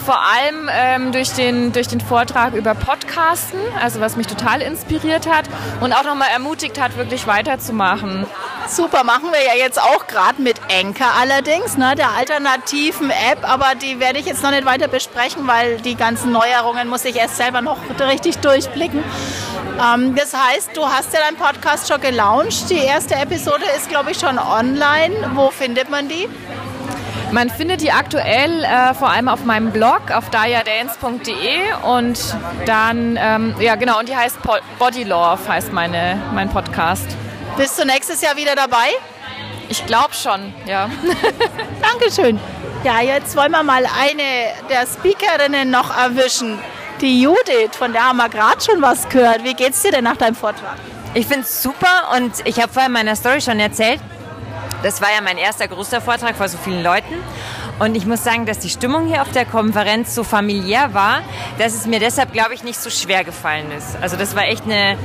vor 0.06 0.20
allem 0.22 0.70
ähm, 0.72 1.12
durch, 1.12 1.34
den, 1.34 1.72
durch 1.72 1.88
den 1.88 2.02
Vortrag 2.02 2.54
über 2.54 2.74
Podcasten, 2.74 3.60
also 3.80 4.02
was 4.02 4.16
mich 4.16 4.28
total 4.28 4.62
inspiriert 4.62 5.30
hat 5.30 5.46
und 5.82 5.94
auch 5.94 6.04
nochmal 6.04 6.30
ermutigt 6.34 6.82
hat, 6.82 6.98
wirklich 6.98 7.28
weiterzumachen. 7.28 8.26
Super, 8.68 9.04
machen 9.04 9.26
wir 9.32 9.40
ja 9.46 9.64
jetzt 9.64 9.80
auch 9.80 10.08
gerade 10.08 10.42
mit 10.42 10.60
Enker 10.68 11.12
allerdings, 11.22 11.78
ne, 11.78 11.94
der 11.96 12.10
alternativen 12.18 13.10
App, 13.10 13.48
aber 13.48 13.76
die 13.76 14.00
werde 14.00 14.20
ich 14.20 14.26
jetzt 14.26 14.42
noch 14.42 14.52
nicht 14.52 14.66
weiter 14.66 14.88
besprechen, 14.88 15.48
weil 15.48 15.78
die 15.82 15.96
ganzen 15.96 16.32
Neuerungen 16.32 16.88
muss 16.88 17.06
ich 17.06 17.16
erst 17.16 17.38
selber 17.38 17.62
noch 17.62 17.78
richtig 18.00 18.40
durchblicken. 18.40 19.04
Ähm, 19.82 20.16
das 20.16 20.34
heißt, 20.34 20.76
du 20.76 20.86
hast 20.86 21.14
ja 21.14 21.20
deinen 21.22 21.38
Podcast 21.38 21.88
schon 21.88 22.02
gelauncht. 22.02 22.70
Die 22.70 22.78
erste 22.78 23.16
Episode 23.16 23.64
ist, 23.78 23.90
glaube 23.90 24.12
ich, 24.12 24.20
schon 24.20 24.38
online. 24.38 25.32
Wo 25.36 25.50
findet 25.52 25.90
man 25.90 26.10
die? 26.10 26.28
Man 27.32 27.50
findet 27.50 27.82
die 27.82 27.92
aktuell 27.92 28.64
äh, 28.64 28.94
vor 28.96 29.10
allem 29.10 29.28
auf 29.30 29.46
meinem 29.46 29.72
Blog 29.72 30.12
auf 30.12 30.32
diadance.de 30.32 31.74
und 31.84 32.20
dann, 32.66 33.20
ähm, 33.22 33.56
ja 33.60 33.76
genau, 33.76 34.00
und 34.00 34.10
die 34.10 34.16
heißt 34.16 34.40
Body 34.80 35.04
Love, 35.04 35.48
heißt 35.48 35.72
meine, 35.72 36.20
mein 36.34 36.50
Podcast. 36.50 37.06
Bist 37.56 37.80
du 37.80 37.86
nächstes 37.86 38.22
Jahr 38.22 38.36
wieder 38.36 38.56
dabei? 38.56 38.88
Ich 39.70 39.86
glaube 39.86 40.16
schon, 40.16 40.54
ja. 40.66 40.90
Dankeschön. 41.82 42.40
Ja, 42.84 43.02
jetzt 43.02 43.36
wollen 43.36 43.52
wir 43.52 43.62
mal 43.62 43.86
eine 43.86 44.54
der 44.68 44.88
Speakerinnen 44.88 45.70
noch 45.70 45.96
erwischen. 45.96 46.58
Die 47.02 47.22
Judith, 47.22 47.78
von 47.78 47.94
der 47.94 48.10
haben 48.10 48.18
wir 48.18 48.28
gerade 48.28 48.60
schon 48.60 48.82
was 48.82 49.08
gehört. 49.08 49.46
Wie 49.46 49.54
geht's 49.54 49.82
dir 49.82 49.92
denn 49.92 50.04
nach 50.04 50.18
deinem 50.18 50.36
Vortrag? 50.36 50.76
Ich 51.14 51.28
finde 51.28 51.44
es 51.44 51.64
super 51.64 52.12
und 52.18 52.34
ich 52.44 52.62
habe 52.62 52.74
vorher 52.74 52.88
in 52.88 52.94
meiner 52.94 53.16
Story 53.16 53.40
schon 53.40 53.58
erzählt, 53.60 54.02
das 54.84 55.02
war 55.02 55.08
ja 55.10 55.22
mein 55.22 55.38
erster 55.38 55.70
größter 55.70 56.02
Vortrag 56.02 56.36
vor 56.36 56.50
so 56.50 56.58
vielen 56.58 56.84
Leuten. 56.84 57.16
Und 57.80 57.96
ich 57.96 58.06
muss 58.06 58.26
sagen, 58.26 58.46
dass 58.46 58.60
die 58.60 58.70
Stimmung 58.70 59.08
hier 59.08 59.22
auf 59.22 59.32
der 59.32 59.46
Konferenz 59.46 60.14
so 60.14 60.26
familiär 60.26 60.94
war, 60.94 61.22
dass 61.58 61.74
es 61.74 61.86
mir 61.86 62.02
deshalb, 62.02 62.34
glaube 62.34 62.54
ich, 62.54 62.64
nicht 62.64 62.80
so 62.80 62.90
schwer 62.90 63.24
gefallen 63.24 63.72
ist. 63.72 63.98
Also 64.02 64.18
das 64.18 64.36
war 64.36 64.44
echt 64.44 64.66
eine 64.66 64.98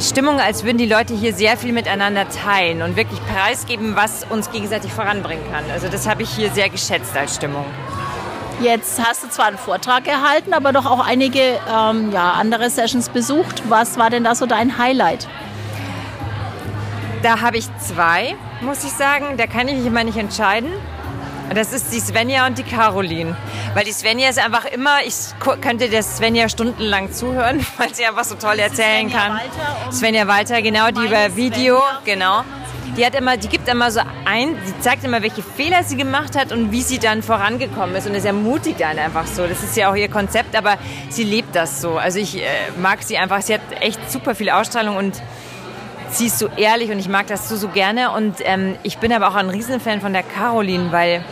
Stimmung, 0.00 0.38
als 0.38 0.62
würden 0.62 0.78
die 0.78 0.86
Leute 0.86 1.14
hier 1.14 1.34
sehr 1.34 1.56
viel 1.56 1.72
miteinander 1.72 2.28
teilen 2.28 2.80
und 2.82 2.94
wirklich 2.94 3.20
preisgeben, 3.26 3.96
was 3.96 4.24
uns 4.30 4.52
gegenseitig 4.52 4.92
voranbringen 4.92 5.44
kann. 5.52 5.64
Also 5.72 5.88
das 5.88 6.08
habe 6.08 6.22
ich 6.22 6.30
hier 6.30 6.50
sehr 6.52 6.68
geschätzt 6.68 7.16
als 7.16 7.34
Stimmung. 7.34 7.66
Jetzt 8.62 9.04
hast 9.04 9.24
du 9.24 9.28
zwar 9.28 9.46
einen 9.46 9.58
Vortrag 9.58 10.04
gehalten, 10.04 10.54
aber 10.54 10.72
doch 10.72 10.86
auch 10.86 11.04
einige 11.04 11.40
ähm, 11.72 12.12
ja, 12.12 12.32
andere 12.32 12.70
Sessions 12.70 13.08
besucht. 13.08 13.62
Was 13.68 13.98
war 13.98 14.08
denn 14.08 14.24
da 14.24 14.34
so 14.34 14.46
dein 14.46 14.78
Highlight? 14.78 15.28
Da 17.22 17.40
habe 17.40 17.58
ich 17.58 17.66
zwei 17.78 18.36
muss 18.62 18.84
ich 18.84 18.92
sagen. 18.92 19.36
Da 19.36 19.46
kann 19.46 19.68
ich 19.68 19.76
mich 19.76 19.86
immer 19.86 20.04
nicht 20.04 20.16
entscheiden. 20.16 20.70
Das 21.54 21.72
ist 21.72 21.92
die 21.92 22.00
Svenja 22.00 22.46
und 22.46 22.56
die 22.56 22.62
Caroline. 22.62 23.36
Weil 23.74 23.84
die 23.84 23.92
Svenja 23.92 24.30
ist 24.30 24.38
einfach 24.38 24.64
immer, 24.64 25.02
ich 25.04 25.14
könnte 25.60 25.90
der 25.90 26.02
Svenja 26.02 26.48
stundenlang 26.48 27.12
zuhören, 27.12 27.64
weil 27.76 27.92
sie 27.94 28.06
einfach 28.06 28.24
so 28.24 28.36
toll 28.36 28.58
erzählen 28.58 29.10
Svenja 29.10 29.18
kann. 29.18 29.32
Walter 29.32 29.92
Svenja 29.92 30.28
Walter, 30.28 30.62
genau, 30.62 30.90
die 30.90 31.04
über 31.04 31.36
Video, 31.36 31.78
Svenja. 31.78 32.00
genau. 32.04 32.44
Die 32.96 33.06
hat 33.06 33.14
immer, 33.14 33.38
die 33.38 33.48
gibt 33.48 33.68
immer 33.68 33.90
so 33.90 34.00
ein, 34.26 34.54
die 34.66 34.80
zeigt 34.80 35.02
immer, 35.04 35.22
welche 35.22 35.42
Fehler 35.42 35.82
sie 35.82 35.96
gemacht 35.96 36.36
hat 36.36 36.52
und 36.52 36.72
wie 36.72 36.82
sie 36.82 36.98
dann 36.98 37.22
vorangekommen 37.22 37.96
ist. 37.96 38.06
Und 38.06 38.14
das 38.14 38.26
ermutigt 38.26 38.82
einen 38.82 38.98
einfach 38.98 39.26
so. 39.26 39.46
Das 39.46 39.62
ist 39.62 39.76
ja 39.76 39.90
auch 39.90 39.96
ihr 39.96 40.10
Konzept, 40.10 40.54
aber 40.54 40.76
sie 41.08 41.24
lebt 41.24 41.56
das 41.56 41.80
so. 41.80 41.96
Also 41.96 42.18
ich 42.18 42.42
äh, 42.42 42.46
mag 42.76 43.02
sie 43.02 43.16
einfach. 43.16 43.40
Sie 43.40 43.54
hat 43.54 43.62
echt 43.80 44.10
super 44.10 44.34
viel 44.34 44.50
Ausstrahlung 44.50 44.96
und 44.96 45.22
sie 46.10 46.26
ist 46.26 46.38
so 46.38 46.48
ehrlich 46.56 46.90
und 46.90 46.98
ich 46.98 47.08
mag 47.08 47.26
das 47.28 47.48
so, 47.48 47.56
so 47.56 47.68
gerne. 47.68 48.10
Und 48.10 48.36
ähm, 48.40 48.76
ich 48.82 48.98
bin 48.98 49.10
aber 49.12 49.28
auch 49.28 49.36
ein 49.36 49.48
Riesenfan 49.48 50.02
von 50.02 50.12
der 50.12 50.22
Caroline, 50.22 50.92
weil 50.92 51.24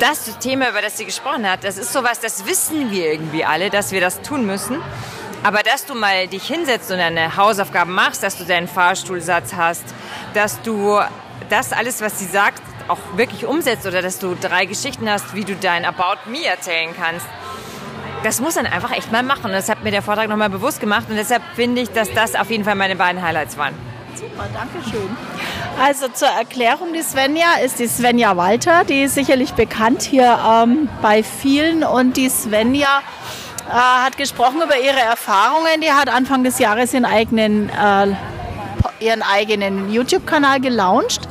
das 0.00 0.38
Thema, 0.38 0.70
über 0.70 0.82
das 0.82 0.98
sie 0.98 1.04
gesprochen 1.04 1.48
hat, 1.48 1.62
das 1.62 1.78
ist 1.78 1.92
sowas, 1.92 2.18
das 2.18 2.46
wissen 2.46 2.90
wir 2.90 3.12
irgendwie 3.12 3.44
alle, 3.44 3.70
dass 3.70 3.92
wir 3.92 4.00
das 4.00 4.20
tun 4.22 4.44
müssen. 4.44 4.78
Aber 5.42 5.62
dass 5.62 5.86
du 5.86 5.94
mal 5.94 6.28
dich 6.28 6.46
hinsetzt 6.46 6.90
und 6.90 6.98
deine 6.98 7.36
Hausaufgaben 7.36 7.92
machst, 7.92 8.22
dass 8.22 8.36
du 8.36 8.44
deinen 8.44 8.68
Fahrstuhlsatz 8.68 9.54
hast, 9.54 9.84
dass 10.34 10.62
du 10.62 11.00
das 11.50 11.72
alles, 11.72 12.00
was 12.00 12.18
sie 12.18 12.26
sagt, 12.26 12.62
auch 12.88 12.98
wirklich 13.16 13.44
umsetzt 13.44 13.86
oder 13.86 14.02
dass 14.02 14.18
du 14.18 14.36
drei 14.40 14.66
Geschichten 14.66 15.08
hast, 15.08 15.34
wie 15.34 15.44
du 15.44 15.54
dein 15.56 15.84
About 15.84 16.30
Me 16.30 16.44
erzählen 16.44 16.90
kannst, 16.96 17.26
das 18.22 18.40
muss 18.40 18.54
man 18.54 18.66
einfach 18.66 18.92
echt 18.92 19.10
mal 19.10 19.22
machen. 19.22 19.46
Und 19.46 19.52
das 19.52 19.68
hat 19.68 19.82
mir 19.82 19.90
der 19.90 20.02
Vortrag 20.02 20.28
nochmal 20.28 20.50
bewusst 20.50 20.80
gemacht. 20.80 21.06
Und 21.08 21.16
deshalb 21.16 21.42
finde 21.56 21.82
ich, 21.82 21.90
dass 21.90 22.12
das 22.12 22.34
auf 22.34 22.50
jeden 22.50 22.64
Fall 22.64 22.76
meine 22.76 22.94
beiden 22.94 23.20
Highlights 23.20 23.56
waren. 23.58 23.74
Super, 24.14 24.48
danke 24.54 24.88
schön. 24.88 25.16
Also 25.80 26.06
zur 26.08 26.28
Erklärung, 26.28 26.92
die 26.92 27.02
Svenja 27.02 27.54
ist 27.64 27.78
die 27.78 27.88
Svenja 27.88 28.36
Walter. 28.36 28.84
Die 28.84 29.02
ist 29.02 29.14
sicherlich 29.14 29.54
bekannt 29.54 30.02
hier 30.02 30.38
ähm, 30.48 30.88
bei 31.00 31.22
vielen. 31.22 31.82
Und 31.82 32.16
die 32.16 32.28
Svenja 32.28 33.02
äh, 33.72 33.74
hat 33.74 34.16
gesprochen 34.18 34.60
über 34.62 34.78
ihre 34.78 35.00
Erfahrungen. 35.00 35.80
Die 35.80 35.90
hat 35.90 36.08
Anfang 36.08 36.44
des 36.44 36.58
Jahres 36.58 36.92
ihren 36.92 37.06
eigenen, 37.06 37.70
äh, 37.70 38.14
ihren 39.00 39.22
eigenen 39.22 39.90
YouTube-Kanal 39.90 40.60
gelauncht. 40.60 41.28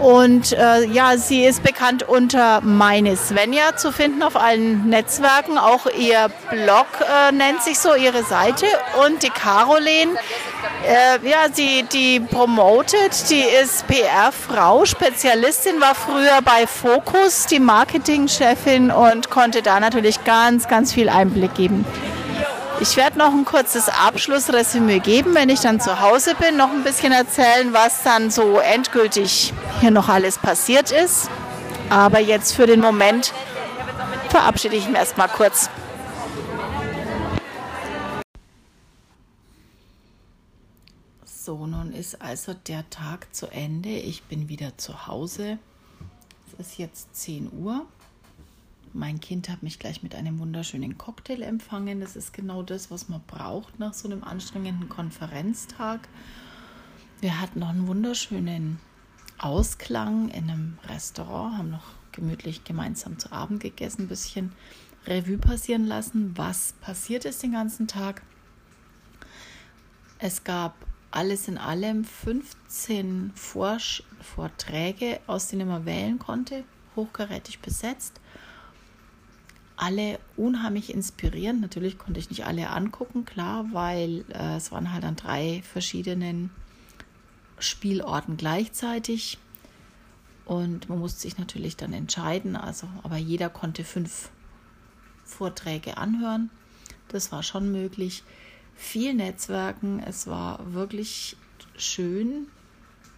Und 0.00 0.52
äh, 0.52 0.84
ja, 0.86 1.16
sie 1.16 1.44
ist 1.44 1.62
bekannt 1.62 2.02
unter 2.02 2.60
Meine 2.60 3.16
Svenja 3.16 3.76
zu 3.76 3.92
finden 3.92 4.22
auf 4.22 4.36
allen 4.36 4.88
Netzwerken. 4.88 5.58
Auch 5.58 5.86
ihr 5.86 6.28
Blog 6.50 6.86
äh, 7.00 7.32
nennt 7.32 7.62
sich 7.62 7.78
so, 7.78 7.94
ihre 7.94 8.22
Seite. 8.24 8.66
Und 9.04 9.22
die 9.22 9.30
Caroline, 9.30 10.12
äh, 10.86 11.28
ja, 11.28 11.46
sie 11.52 11.84
die 11.92 12.20
promotet, 12.20 13.30
die 13.30 13.44
ist 13.62 13.86
PR-Frau, 13.86 14.84
Spezialistin, 14.84 15.80
war 15.80 15.94
früher 15.94 16.40
bei 16.44 16.66
Focus, 16.66 17.46
die 17.46 17.60
Marketingchefin 17.60 18.90
und 18.90 19.30
konnte 19.30 19.62
da 19.62 19.80
natürlich 19.80 20.24
ganz, 20.24 20.68
ganz 20.68 20.92
viel 20.92 21.08
Einblick 21.08 21.54
geben. 21.54 21.86
Ich 22.80 22.96
werde 22.96 23.18
noch 23.18 23.32
ein 23.32 23.44
kurzes 23.44 23.88
Abschlussresümee 23.88 24.98
geben, 24.98 25.34
wenn 25.34 25.48
ich 25.48 25.60
dann 25.60 25.80
zu 25.80 26.00
Hause 26.00 26.34
bin, 26.34 26.56
noch 26.56 26.70
ein 26.70 26.82
bisschen 26.82 27.12
erzählen, 27.12 27.72
was 27.72 28.02
dann 28.02 28.30
so 28.30 28.58
endgültig 28.58 29.54
hier 29.84 29.90
noch 29.90 30.08
alles 30.08 30.38
passiert 30.38 30.90
ist. 30.92 31.28
Aber 31.90 32.18
jetzt 32.18 32.54
für 32.54 32.66
den 32.66 32.80
Moment 32.80 33.34
verabschiede 34.30 34.76
ich 34.76 34.88
mich 34.88 34.96
erstmal 34.96 35.28
kurz. 35.28 35.68
So, 41.26 41.66
nun 41.66 41.92
ist 41.92 42.22
also 42.22 42.54
der 42.54 42.88
Tag 42.88 43.34
zu 43.34 43.48
Ende. 43.48 43.90
Ich 43.90 44.22
bin 44.22 44.48
wieder 44.48 44.78
zu 44.78 45.06
Hause. 45.06 45.58
Es 46.46 46.68
ist 46.68 46.78
jetzt 46.78 47.14
10 47.16 47.50
Uhr. 47.52 47.84
Mein 48.94 49.20
Kind 49.20 49.50
hat 49.50 49.62
mich 49.62 49.78
gleich 49.78 50.02
mit 50.02 50.14
einem 50.14 50.38
wunderschönen 50.38 50.96
Cocktail 50.96 51.42
empfangen. 51.42 52.00
Das 52.00 52.16
ist 52.16 52.32
genau 52.32 52.62
das, 52.62 52.90
was 52.90 53.10
man 53.10 53.20
braucht 53.26 53.78
nach 53.78 53.92
so 53.92 54.08
einem 54.08 54.24
anstrengenden 54.24 54.88
Konferenztag. 54.88 56.08
Wir 57.20 57.38
hatten 57.38 57.58
noch 57.58 57.68
einen 57.68 57.86
wunderschönen 57.86 58.80
Ausklang 59.44 60.30
in 60.30 60.50
einem 60.50 60.78
Restaurant, 60.88 61.58
haben 61.58 61.70
noch 61.70 61.92
gemütlich 62.12 62.64
gemeinsam 62.64 63.18
zu 63.18 63.30
Abend 63.30 63.60
gegessen, 63.60 64.02
ein 64.02 64.08
bisschen 64.08 64.52
Revue 65.06 65.38
passieren 65.38 65.86
lassen, 65.86 66.32
was 66.36 66.72
passiert 66.80 67.24
ist 67.26 67.42
den 67.42 67.52
ganzen 67.52 67.86
Tag. 67.86 68.22
Es 70.18 70.44
gab 70.44 70.74
alles 71.10 71.46
in 71.46 71.58
allem 71.58 72.04
15 72.04 73.32
Vorträge, 73.34 75.20
aus 75.26 75.48
denen 75.48 75.68
man 75.68 75.84
wählen 75.84 76.18
konnte, 76.18 76.64
hochkarätig 76.96 77.58
besetzt 77.58 78.20
alle 79.76 80.18
unheimlich 80.36 80.92
inspirierend. 80.92 81.60
Natürlich 81.60 81.98
konnte 81.98 82.20
ich 82.20 82.30
nicht 82.30 82.46
alle 82.46 82.70
angucken, 82.70 83.24
klar, 83.24 83.66
weil 83.72 84.24
äh, 84.32 84.56
es 84.56 84.72
waren 84.72 84.92
halt 84.92 85.04
an 85.04 85.16
drei 85.16 85.62
verschiedenen 85.62 86.50
Spielorten 87.58 88.36
gleichzeitig. 88.36 89.38
Und 90.44 90.88
man 90.88 90.98
musste 90.98 91.20
sich 91.20 91.38
natürlich 91.38 91.76
dann 91.76 91.92
entscheiden. 91.92 92.56
Also, 92.56 92.88
aber 93.02 93.16
jeder 93.16 93.48
konnte 93.48 93.84
fünf 93.84 94.30
Vorträge 95.24 95.96
anhören. 95.96 96.50
Das 97.08 97.32
war 97.32 97.42
schon 97.42 97.72
möglich. 97.72 98.22
Viel 98.74 99.14
Netzwerken. 99.14 100.00
Es 100.00 100.26
war 100.26 100.74
wirklich 100.74 101.36
schön, 101.76 102.48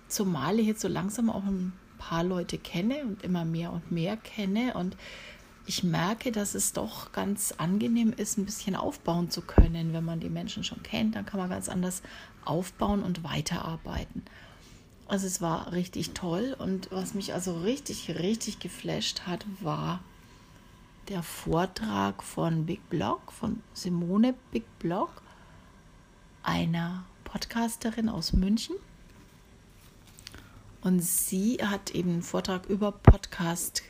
zumal 0.08 0.60
ich 0.60 0.66
jetzt 0.66 0.80
so 0.80 0.88
langsam 0.88 1.30
auch 1.30 1.44
ein 1.44 1.72
paar 1.98 2.24
Leute 2.24 2.58
kenne 2.58 3.02
und 3.02 3.22
immer 3.22 3.44
mehr 3.44 3.72
und 3.72 3.90
mehr 3.90 4.16
kenne 4.16 4.74
und 4.74 4.96
ich 5.66 5.82
merke, 5.82 6.30
dass 6.30 6.54
es 6.54 6.72
doch 6.72 7.12
ganz 7.12 7.52
angenehm 7.58 8.12
ist, 8.16 8.38
ein 8.38 8.46
bisschen 8.46 8.76
aufbauen 8.76 9.30
zu 9.30 9.42
können. 9.42 9.92
Wenn 9.92 10.04
man 10.04 10.20
die 10.20 10.28
Menschen 10.28 10.62
schon 10.62 10.82
kennt, 10.82 11.16
dann 11.16 11.26
kann 11.26 11.40
man 11.40 11.50
ganz 11.50 11.68
anders 11.68 12.02
aufbauen 12.44 13.02
und 13.02 13.24
weiterarbeiten. 13.24 14.22
Also 15.08 15.26
es 15.26 15.40
war 15.40 15.72
richtig 15.72 16.12
toll 16.12 16.56
und 16.58 16.90
was 16.90 17.14
mich 17.14 17.34
also 17.34 17.58
richtig, 17.58 18.10
richtig 18.18 18.58
geflasht 18.58 19.22
hat, 19.26 19.44
war 19.60 20.00
der 21.08 21.22
Vortrag 21.22 22.22
von 22.22 22.66
Big 22.66 22.88
Blog, 22.88 23.32
von 23.32 23.62
Simone 23.72 24.34
Big 24.50 24.64
Blog, 24.78 25.22
einer 26.42 27.04
Podcasterin 27.24 28.08
aus 28.08 28.32
München. 28.32 28.76
Und 30.80 31.00
sie 31.00 31.58
hat 31.62 31.92
eben 31.92 32.10
einen 32.10 32.22
Vortrag 32.22 32.66
über 32.66 32.92
Podcast 32.92 33.82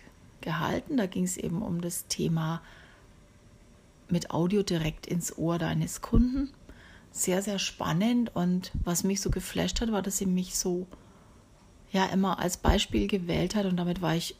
gehalten. 0.47 0.97
Da 0.97 1.07
ging 1.07 1.25
es 1.25 1.37
eben 1.37 1.61
um 1.61 1.81
das 1.81 2.07
Thema 2.07 2.63
mit 4.09 4.31
Audio 4.31 4.63
direkt 4.63 5.07
ins 5.07 5.37
Ohr 5.37 5.59
deines 5.59 6.01
Kunden. 6.01 6.53
Sehr, 7.11 7.43
sehr 7.43 7.59
spannend. 7.59 8.35
Und 8.35 8.71
was 8.85 9.03
mich 9.03 9.21
so 9.21 9.31
geflasht 9.31 9.81
hat, 9.81 9.91
war, 9.91 10.03
dass 10.03 10.19
sie 10.19 10.27
mich 10.27 10.57
so 10.57 10.87
ja 11.91 12.07
immer 12.07 12.39
als 12.39 12.59
Beispiel 12.59 13.09
gewählt 13.09 13.57
hat. 13.57 13.67
Und 13.67 13.77
damit 13.77 14.01
war 14.01 14.15
ich, 14.15 14.37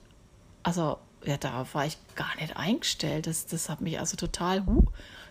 also 0.63 0.99
ja, 1.25 1.37
da 1.37 1.67
war 1.73 1.87
ich 1.87 1.99
gar 2.15 2.37
nicht 2.37 2.57
eingestellt. 2.57 3.27
Das, 3.27 3.47
das 3.47 3.69
hat 3.69 3.81
mich 3.81 3.99
also 3.99 4.17
total, 4.17 4.65
huh. 4.65 4.85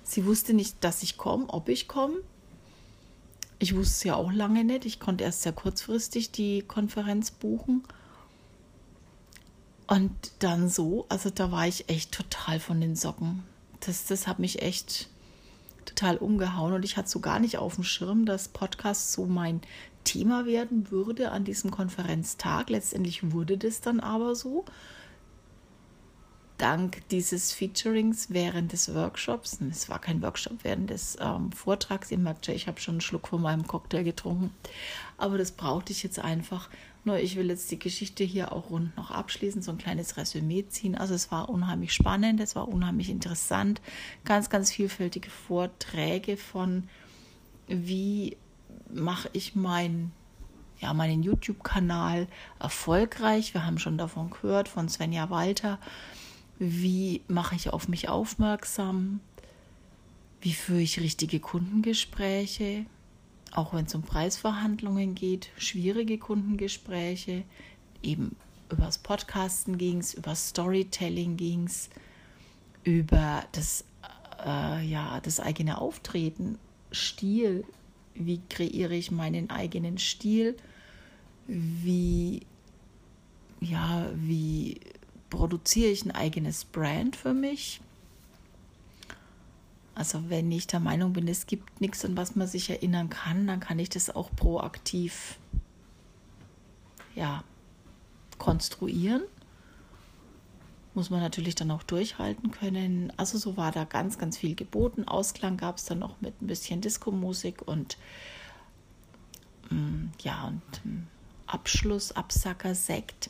Sie 0.04 0.26
wusste 0.26 0.54
nicht, 0.54 0.84
dass 0.84 1.04
ich 1.04 1.18
komme, 1.18 1.46
ob 1.48 1.70
ich 1.70 1.88
komme. 1.88 2.18
Ich 3.60 3.74
wusste 3.76 3.92
es 3.94 4.04
ja 4.04 4.16
auch 4.16 4.32
lange 4.32 4.66
nicht. 4.66 4.86
Ich 4.86 5.00
konnte 5.00 5.24
erst 5.24 5.44
sehr 5.44 5.54
kurzfristig 5.54 6.32
die 6.32 6.62
Konferenz 6.64 7.32
buchen. 7.32 7.84
Und 9.88 10.12
dann 10.40 10.68
so, 10.70 11.06
also 11.10 11.30
da 11.30 11.52
war 11.52 11.68
ich 11.68 11.90
echt 11.90 12.12
total 12.12 12.60
von 12.60 12.82
den 12.82 12.96
Socken. 12.96 13.44
Das, 13.82 14.06
das 14.06 14.26
hat 14.26 14.40
mich 14.40 14.62
echt 14.62 15.10
total 15.86 16.18
umgehauen 16.18 16.74
und 16.74 16.84
ich 16.84 16.98
hatte 16.98 17.10
so 17.10 17.20
gar 17.20 17.40
nicht 17.40 17.58
auf 17.58 17.76
dem 17.76 17.84
Schirm, 17.84 18.26
dass 18.26 18.48
Podcast 18.48 19.12
so 19.12 19.26
mein 19.26 19.62
Thema 20.04 20.46
werden 20.46 20.90
würde 20.90 21.32
an 21.32 21.44
diesem 21.44 21.70
Konferenztag. 21.70 22.70
Letztendlich 22.70 23.32
wurde 23.32 23.58
das 23.58 23.82
dann 23.82 24.00
aber 24.00 24.36
so 24.36 24.66
dank 26.58 27.08
dieses 27.10 27.52
Featurings 27.52 28.30
während 28.30 28.72
des 28.72 28.94
Workshops, 28.94 29.60
es 29.70 29.90
war 29.90 30.00
kein 30.00 30.22
Workshop, 30.22 30.64
während 30.64 30.90
des 30.90 31.18
ähm, 31.20 31.52
Vortrags, 31.52 32.12
ihr 32.12 32.18
merkt 32.18 32.48
ja, 32.48 32.54
ich 32.54 32.68
habe 32.68 32.80
schon 32.80 32.96
einen 32.96 33.02
Schluck 33.02 33.28
von 33.28 33.42
meinem 33.42 33.68
Cocktail 33.68 34.04
getrunken, 34.04 34.52
aber 35.18 35.38
das 35.38 35.52
brauchte 35.52 35.92
ich 35.92 36.04
jetzt 36.04 36.20
einfach. 36.20 36.70
Nur 37.06 37.20
ich 37.20 37.36
will 37.36 37.50
jetzt 37.50 37.70
die 37.70 37.80
Geschichte 37.80 38.24
hier 38.24 38.52
auch 38.52 38.72
rund 38.72 38.98
noch 38.98 39.12
abschließen, 39.12 39.62
so 39.62 39.72
ein 39.72 39.78
kleines 39.78 40.18
Resümee 40.18 40.66
ziehen. 40.68 40.96
Also 40.96 41.14
es 41.14 41.32
war 41.32 41.50
unheimlich 41.50 41.94
spannend, 41.94 42.42
es 42.42 42.56
war 42.56 42.68
unheimlich 42.68 43.10
interessant, 43.10 43.80
ganz, 44.26 44.50
ganz 44.50 44.72
vielfältige 44.72 45.30
Vorträge 45.30 46.36
von, 46.36 46.90
wie 47.68 48.38
mache 48.92 49.30
ich 49.34 49.56
mein 49.56 50.12
ja, 50.80 50.94
meinen 50.94 51.24
YouTube-Kanal 51.24 52.28
erfolgreich. 52.60 53.54
Wir 53.54 53.66
haben 53.66 53.80
schon 53.80 53.98
davon 53.98 54.30
gehört, 54.30 54.68
von 54.68 54.90
Svenja 54.90 55.30
Walter. 55.30 55.80
Wie 56.60 57.22
mache 57.28 57.56
ich 57.56 57.70
auf 57.72 57.88
mich 57.88 58.10
aufmerksam? 58.10 59.20
Wie 60.42 60.54
führe 60.54 60.82
ich 60.82 61.00
richtige 61.00 61.40
Kundengespräche? 61.40 62.86
Auch 63.56 63.74
wenn 63.74 63.86
es 63.86 63.96
um 63.96 64.02
Preisverhandlungen 64.02 65.16
geht, 65.16 65.50
schwierige 65.58 66.18
Kundengespräche. 66.18 67.46
Eben 68.04 68.36
übers 68.70 68.98
Podcasten 68.98 69.78
ging 69.78 70.00
es, 70.00 70.14
über 70.14 70.36
Storytelling 70.36 71.38
ging 71.38 71.64
es, 71.64 71.90
über 72.84 73.46
das, 73.54 73.86
äh, 74.46 74.86
ja, 74.86 75.22
das 75.22 75.40
eigene 75.40 75.80
Auftreten, 75.80 76.60
Stil. 76.92 77.64
Wie 78.14 78.42
kreiere 78.50 78.94
ich 78.94 79.10
meinen 79.12 79.50
eigenen 79.50 80.00
Stil? 80.00 80.58
Wie, 81.48 82.42
ja, 83.62 84.10
wie 84.16 84.82
produziere 85.30 85.92
ich 85.92 86.04
ein 86.04 86.12
eigenes 86.12 86.66
Brand 86.66 87.16
für 87.16 87.34
mich. 87.34 87.80
Also 89.96 90.30
wenn 90.30 90.52
ich 90.52 90.68
der 90.68 90.82
Meinung 90.82 91.14
bin, 91.14 91.28
es 91.30 91.48
gibt 91.48 91.80
nichts, 91.80 92.04
an 92.04 92.18
was 92.18 92.36
man 92.36 92.48
sich 92.48 92.70
erinnern 92.70 93.10
kann, 93.10 93.48
dann 93.48 93.62
kann 93.62 93.80
ich 93.80 93.90
das 93.90 94.14
auch 94.14 94.30
proaktiv 94.36 95.40
ja, 97.16 97.46
konstruieren. 98.38 99.24
Muss 100.94 101.10
man 101.10 101.22
natürlich 101.22 101.56
dann 101.56 101.72
auch 101.72 101.84
durchhalten 101.84 102.52
können. 102.52 103.12
Also 103.16 103.38
so 103.38 103.56
war 103.56 103.72
da 103.72 103.86
ganz, 103.86 104.18
ganz 104.18 104.38
viel 104.38 104.56
geboten. 104.56 105.08
Ausklang 105.08 105.56
gab 105.56 105.78
es 105.78 105.86
dann 105.86 106.00
noch 106.00 106.20
mit 106.20 106.42
ein 106.42 106.48
bisschen 106.48 106.82
Disco-Musik 106.82 107.62
und 107.66 107.98
mm, 109.70 110.08
ja, 110.22 110.48
und 110.48 110.86
mm, 110.86 111.08
Abschluss, 111.48 112.12
Absacker, 112.12 112.76
Sekt 112.76 113.30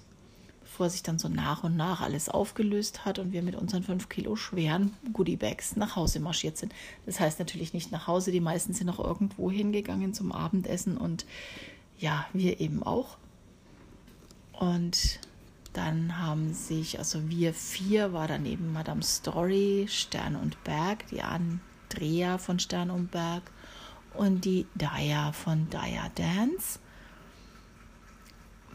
bevor 0.76 0.90
sich 0.90 1.04
dann 1.04 1.18
so 1.18 1.30
nach 1.30 1.64
und 1.64 1.78
nach 1.78 2.02
alles 2.02 2.28
aufgelöst 2.28 3.06
hat 3.06 3.18
und 3.18 3.32
wir 3.32 3.42
mit 3.42 3.56
unseren 3.56 3.82
fünf 3.82 4.10
Kilo 4.10 4.36
schweren 4.36 4.92
Goodiebags 5.14 5.78
nach 5.78 5.96
Hause 5.96 6.20
marschiert 6.20 6.58
sind. 6.58 6.76
Das 7.06 7.22
heißt 7.22 7.40
natürlich 7.40 7.74
nicht 7.74 7.94
nach 7.94 8.08
Hause, 8.08 8.30
die 8.30 8.42
meisten 8.42 8.74
sind 8.74 8.88
noch 8.88 9.00
irgendwo 9.00 9.50
hingegangen 9.50 10.14
zum 10.14 10.34
Abendessen 10.34 10.98
und 10.98 11.26
ja, 11.98 12.26
wir 12.34 12.60
eben 12.60 12.84
auch. 12.84 13.16
Und 14.52 15.22
dann 15.72 16.20
haben 16.20 16.54
sich, 16.54 17.00
also 17.00 17.30
wir 17.30 17.54
vier 17.54 18.12
war 18.12 18.28
dann 18.28 18.46
eben 18.46 18.74
Madame 18.74 19.02
Story, 19.02 19.86
Stern 19.88 20.36
und 20.36 20.62
Berg, 20.66 21.08
die 21.08 21.22
Andrea 21.22 22.38
von 22.38 22.60
Stern 22.60 22.92
und 22.92 23.12
Berg 23.12 23.44
und 24.14 24.44
die 24.44 24.66
Daya 24.76 25.32
von 25.32 25.70
Daya 25.70 26.12
Dance. 26.16 26.80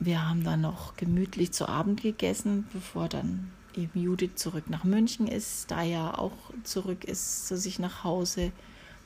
Wir 0.03 0.27
haben 0.27 0.45
dann 0.45 0.63
noch 0.63 0.97
gemütlich 0.97 1.53
zu 1.53 1.69
Abend 1.69 2.01
gegessen, 2.01 2.67
bevor 2.73 3.11
dann 3.11 3.53
eben 3.77 4.01
Judith 4.01 4.37
zurück 4.37 4.71
nach 4.71 4.83
München 4.83 5.29
ist, 5.29 5.71
da 5.71 5.83
ja 5.83 6.17
auch 6.17 6.33
zurück 6.65 7.05
ist 7.05 7.47
zu 7.47 7.59
sich 7.59 7.79
nach 7.79 8.03
Hause. 8.03 8.51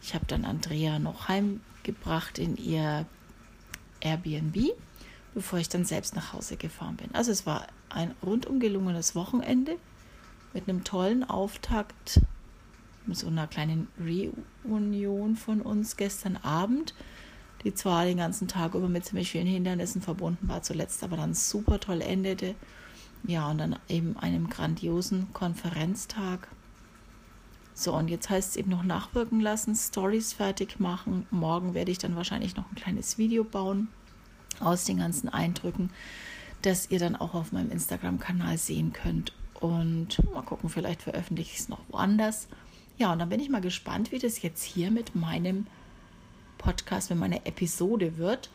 Ich 0.01 0.15
habe 0.15 0.25
dann 0.27 0.45
Andrea 0.45 1.01
noch 1.01 1.27
heimgebracht 1.27 2.39
in 2.39 2.57
ihr 2.57 3.07
Airbnb, 4.01 4.71
bevor 5.35 5.59
ich 5.59 5.69
dann 5.69 5.85
selbst 5.85 6.15
nach 6.15 6.33
Hause 6.33 6.57
gefahren 6.57 6.97
bin. 6.97 7.13
Also 7.13 7.33
es 7.33 7.45
war 7.45 7.67
ein 7.89 8.15
rundum 8.23 8.61
gelungenes 8.61 9.17
Wochenende 9.17 9.77
mit 10.53 10.69
einem 10.69 10.85
tollen 10.85 11.25
Auftakt, 11.25 12.21
mit 13.05 13.17
so 13.17 13.27
einer 13.27 13.49
kleinen 13.49 13.89
Reunion 14.65 15.35
von 15.35 15.61
uns 15.61 15.97
gestern 15.97 16.37
Abend 16.37 16.95
die 17.65 17.75
zwar 17.75 18.05
den 18.05 18.19
ganzen 18.19 18.47
Tag 18.47 18.75
über 18.75 18.89
mit 18.89 19.07
ziemlich 19.07 19.31
vielen 19.31 19.47
Hindernissen 19.47 20.03
verbunden 20.03 20.49
war, 20.49 20.63
zuletzt 20.63 21.03
aber 21.03 21.17
dann 21.17 21.35
super 21.35 21.81
toll 21.81 22.01
endete. 22.03 22.55
Ja, 23.27 23.51
und 23.51 23.59
dann 23.59 23.77
eben 23.89 24.17
einem 24.19 24.51
grandiosen 24.51 25.33
Konferenztag. 25.33 26.49
So, 27.73 27.95
und 27.95 28.09
jetzt 28.09 28.31
heißt 28.31 28.51
es 28.51 28.57
eben 28.57 28.71
noch 28.71 28.85
nachwirken 28.85 29.41
lassen, 29.41 29.75
Stories 29.75 30.35
fertig 30.35 30.79
machen. 30.79 31.27
Morgen 31.31 31.75
werde 31.75 31.91
ich 31.91 31.99
dann 31.99 32.17
wahrscheinlich 32.17 32.55
noch 32.55 32.71
ein 32.71 32.77
kleines 32.77 33.19
Video 33.19 33.43
bauen 33.43 33.89
aus 34.61 34.85
den 34.85 34.99
ganzen 34.99 35.29
Eindrücken, 35.29 35.91
das 36.63 36.91
ihr 36.91 36.99
dann 36.99 37.17
auch 37.17 37.35
auf 37.35 37.51
meinem 37.51 37.71
Instagram-Kanal 37.71 38.59
sehen 38.59 38.93
könnt. 38.93 39.33
Und 39.59 40.23
mal 40.33 40.43
gucken, 40.43 40.69
vielleicht 40.69 41.03
veröffentliche 41.03 41.53
ich 41.53 41.61
es 41.61 41.69
noch 41.69 41.81
woanders. 41.89 42.49
Ja, 42.99 43.13
und 43.13 43.19
dann 43.19 43.31
bin 43.31 43.41
ich 43.41 43.49
mal 43.49 43.61
gespannt, 43.61 44.13
wie 44.13 44.19
das 44.19 44.43
jetzt 44.43 44.63
hier 44.63 44.91
mit 44.91 45.17
meinem 45.17 45.67
Podcast, 46.65 47.11
wenn 47.11 47.19
meine 47.19 47.45
Episode 47.45 48.17
wird. 48.17 48.49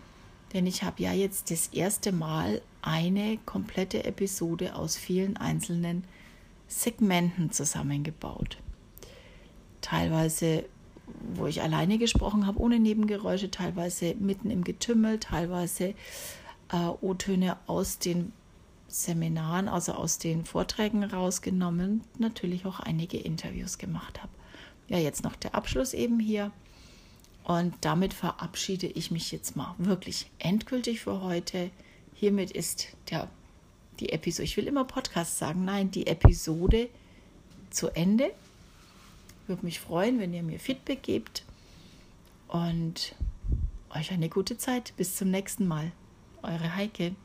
Denn 0.53 0.65
ich 0.65 0.81
habe 0.81 1.03
ja 1.03 1.13
jetzt 1.13 1.51
das 1.51 1.67
erste 1.67 2.11
Mal 2.11 2.61
eine 2.81 3.37
komplette 3.45 4.03
Episode 4.03 4.75
aus 4.75 4.97
vielen 4.97 5.37
einzelnen 5.37 6.03
Segmenten 6.67 7.51
zusammengebaut. 7.51 8.57
Teilweise, 9.81 10.65
wo 11.35 11.45
ich 11.45 11.61
alleine 11.61 11.99
gesprochen 11.99 12.47
habe, 12.47 12.59
ohne 12.59 12.79
Nebengeräusche, 12.79 13.51
teilweise 13.51 14.15
mitten 14.15 14.49
im 14.49 14.63
Getümmel, 14.63 15.19
teilweise 15.19 15.93
äh, 16.71 16.87
O-Töne 17.01 17.57
aus 17.67 17.99
den 17.99 18.33
Seminaren, 18.87 19.67
also 19.67 19.93
aus 19.93 20.17
den 20.17 20.45
Vorträgen 20.45 21.03
rausgenommen, 21.03 22.01
natürlich 22.17 22.65
auch 22.65 22.79
einige 22.79 23.17
Interviews 23.17 23.77
gemacht 23.77 24.19
habe. 24.19 24.31
Ja, 24.87 24.97
jetzt 24.97 25.23
noch 25.23 25.35
der 25.35 25.53
Abschluss 25.53 25.93
eben 25.93 26.19
hier. 26.19 26.51
Und 27.49 27.73
damit 27.81 28.13
verabschiede 28.13 28.85
ich 28.85 29.09
mich 29.09 29.31
jetzt 29.31 29.55
mal 29.55 29.73
wirklich 29.79 30.29
endgültig 30.37 30.99
für 30.99 31.21
heute. 31.23 31.71
Hiermit 32.13 32.51
ist 32.51 32.89
der, 33.09 33.27
die 33.99 34.11
Episode, 34.11 34.43
ich 34.43 34.55
will 34.55 34.67
immer 34.67 34.85
Podcast 34.85 35.39
sagen, 35.39 35.65
nein, 35.65 35.89
die 35.89 36.05
Episode 36.05 36.89
zu 37.71 37.89
Ende. 37.95 38.29
Würde 39.47 39.65
mich 39.65 39.79
freuen, 39.79 40.19
wenn 40.19 40.31
ihr 40.31 40.43
mir 40.43 40.59
Feedback 40.59 41.01
gebt 41.01 41.43
und 42.49 43.15
euch 43.95 44.11
eine 44.11 44.29
gute 44.29 44.59
Zeit. 44.59 44.93
Bis 44.95 45.15
zum 45.15 45.31
nächsten 45.31 45.67
Mal. 45.67 45.91
Eure 46.43 46.75
Heike. 46.75 47.15